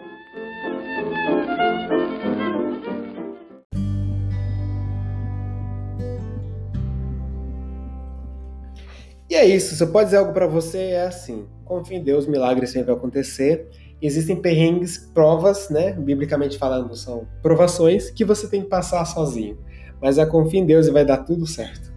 É 9.37 9.45
isso, 9.45 9.77
se 9.77 9.83
eu 9.83 9.89
posso 9.89 10.07
dizer 10.07 10.17
algo 10.17 10.33
para 10.33 10.47
você, 10.47 10.79
é 10.79 11.03
assim: 11.03 11.47
confie 11.63 11.97
em 11.97 12.03
Deus, 12.03 12.27
milagres 12.27 12.71
sempre 12.71 12.87
vai 12.87 12.97
acontecer. 12.97 13.69
Existem 14.01 14.35
perrengues, 14.35 14.97
provas, 15.13 15.69
né? 15.69 15.93
Biblicamente 15.93 16.57
falando, 16.57 16.97
são 16.97 17.29
provações 17.43 18.11
que 18.11 18.25
você 18.25 18.49
tem 18.49 18.63
que 18.63 18.69
passar 18.69 19.05
sozinho. 19.05 19.59
Mas 20.01 20.17
é 20.17 20.25
confie 20.25 20.57
em 20.57 20.65
Deus 20.65 20.87
e 20.87 20.91
vai 20.91 21.05
dar 21.05 21.19
tudo 21.19 21.47
certo. 21.47 21.93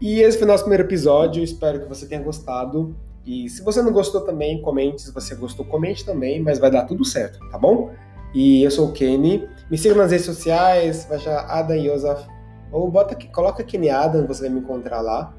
E 0.00 0.20
esse 0.22 0.38
foi 0.38 0.46
o 0.46 0.48
nosso 0.48 0.64
primeiro 0.64 0.84
episódio, 0.84 1.44
espero 1.44 1.80
que 1.80 1.86
você 1.86 2.06
tenha 2.06 2.22
gostado. 2.22 2.96
E 3.26 3.46
se 3.50 3.62
você 3.62 3.82
não 3.82 3.92
gostou 3.92 4.22
também, 4.22 4.62
comente. 4.62 5.02
Se 5.02 5.12
você 5.12 5.34
gostou, 5.34 5.66
comente 5.66 6.02
também, 6.02 6.40
mas 6.40 6.58
vai 6.58 6.70
dar 6.70 6.86
tudo 6.86 7.04
certo, 7.04 7.38
tá 7.50 7.58
bom? 7.58 7.90
E 8.34 8.62
eu 8.62 8.70
sou 8.70 8.88
o 8.88 8.92
Kenny. 8.92 9.46
Me 9.70 9.76
siga 9.76 9.94
nas 9.94 10.12
redes 10.12 10.24
sociais, 10.24 11.06
vai 11.06 11.18
Adam 11.26 11.76
Yosef. 11.76 12.26
Ou 12.72 12.90
bota 12.90 13.12
aqui, 13.12 13.28
coloca 13.28 13.62
Kenny 13.62 13.90
Adam, 13.90 14.26
você 14.26 14.42
vai 14.42 14.50
me 14.50 14.60
encontrar 14.60 15.02
lá. 15.02 15.36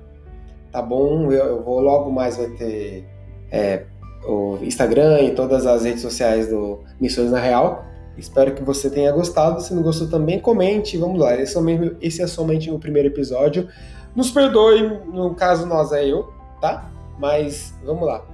Tá 0.72 0.82
bom? 0.82 1.32
Eu, 1.32 1.46
eu 1.46 1.64
vou 1.64 1.80
logo 1.80 2.12
mais 2.12 2.38
vai 2.38 2.48
ter 2.48 3.06
é, 3.52 3.84
o 4.26 4.58
Instagram 4.62 5.22
e 5.22 5.32
todas 5.32 5.66
as 5.66 5.84
redes 5.84 6.02
sociais 6.02 6.48
do 6.48 6.80
Missões 7.00 7.32
na 7.32 7.40
Real. 7.40 7.86
Espero 8.18 8.54
que 8.54 8.64
você 8.64 8.90
tenha 8.90 9.12
gostado. 9.12 9.62
Se 9.62 9.74
não 9.74 9.82
gostou 9.82 10.10
também, 10.10 10.40
comente. 10.40 10.98
Vamos 10.98 11.20
lá. 11.20 11.34
Esse 11.34 11.44
é, 11.44 11.46
somente, 11.48 11.98
esse 12.02 12.22
é 12.22 12.28
somente 12.28 12.70
o 12.70 12.80
primeiro 12.80 13.08
episódio. 13.08 13.68
Nos 14.16 14.30
perdoe, 14.30 14.82
no 15.12 15.34
caso 15.34 15.66
nós 15.66 15.92
é 15.92 16.06
eu, 16.06 16.32
tá? 16.60 16.92
Mas 17.18 17.74
vamos 17.86 18.06
lá. 18.06 18.26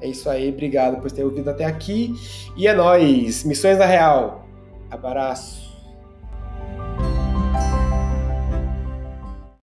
É 0.00 0.08
isso 0.08 0.28
aí, 0.28 0.50
obrigado 0.50 1.00
por 1.00 1.10
ter 1.10 1.24
ouvido 1.24 1.48
até 1.48 1.64
aqui. 1.64 2.12
E 2.56 2.66
é 2.66 2.74
nós, 2.74 3.44
Missões 3.44 3.78
da 3.78 3.86
Real. 3.86 4.44
Abraço. 4.90 5.61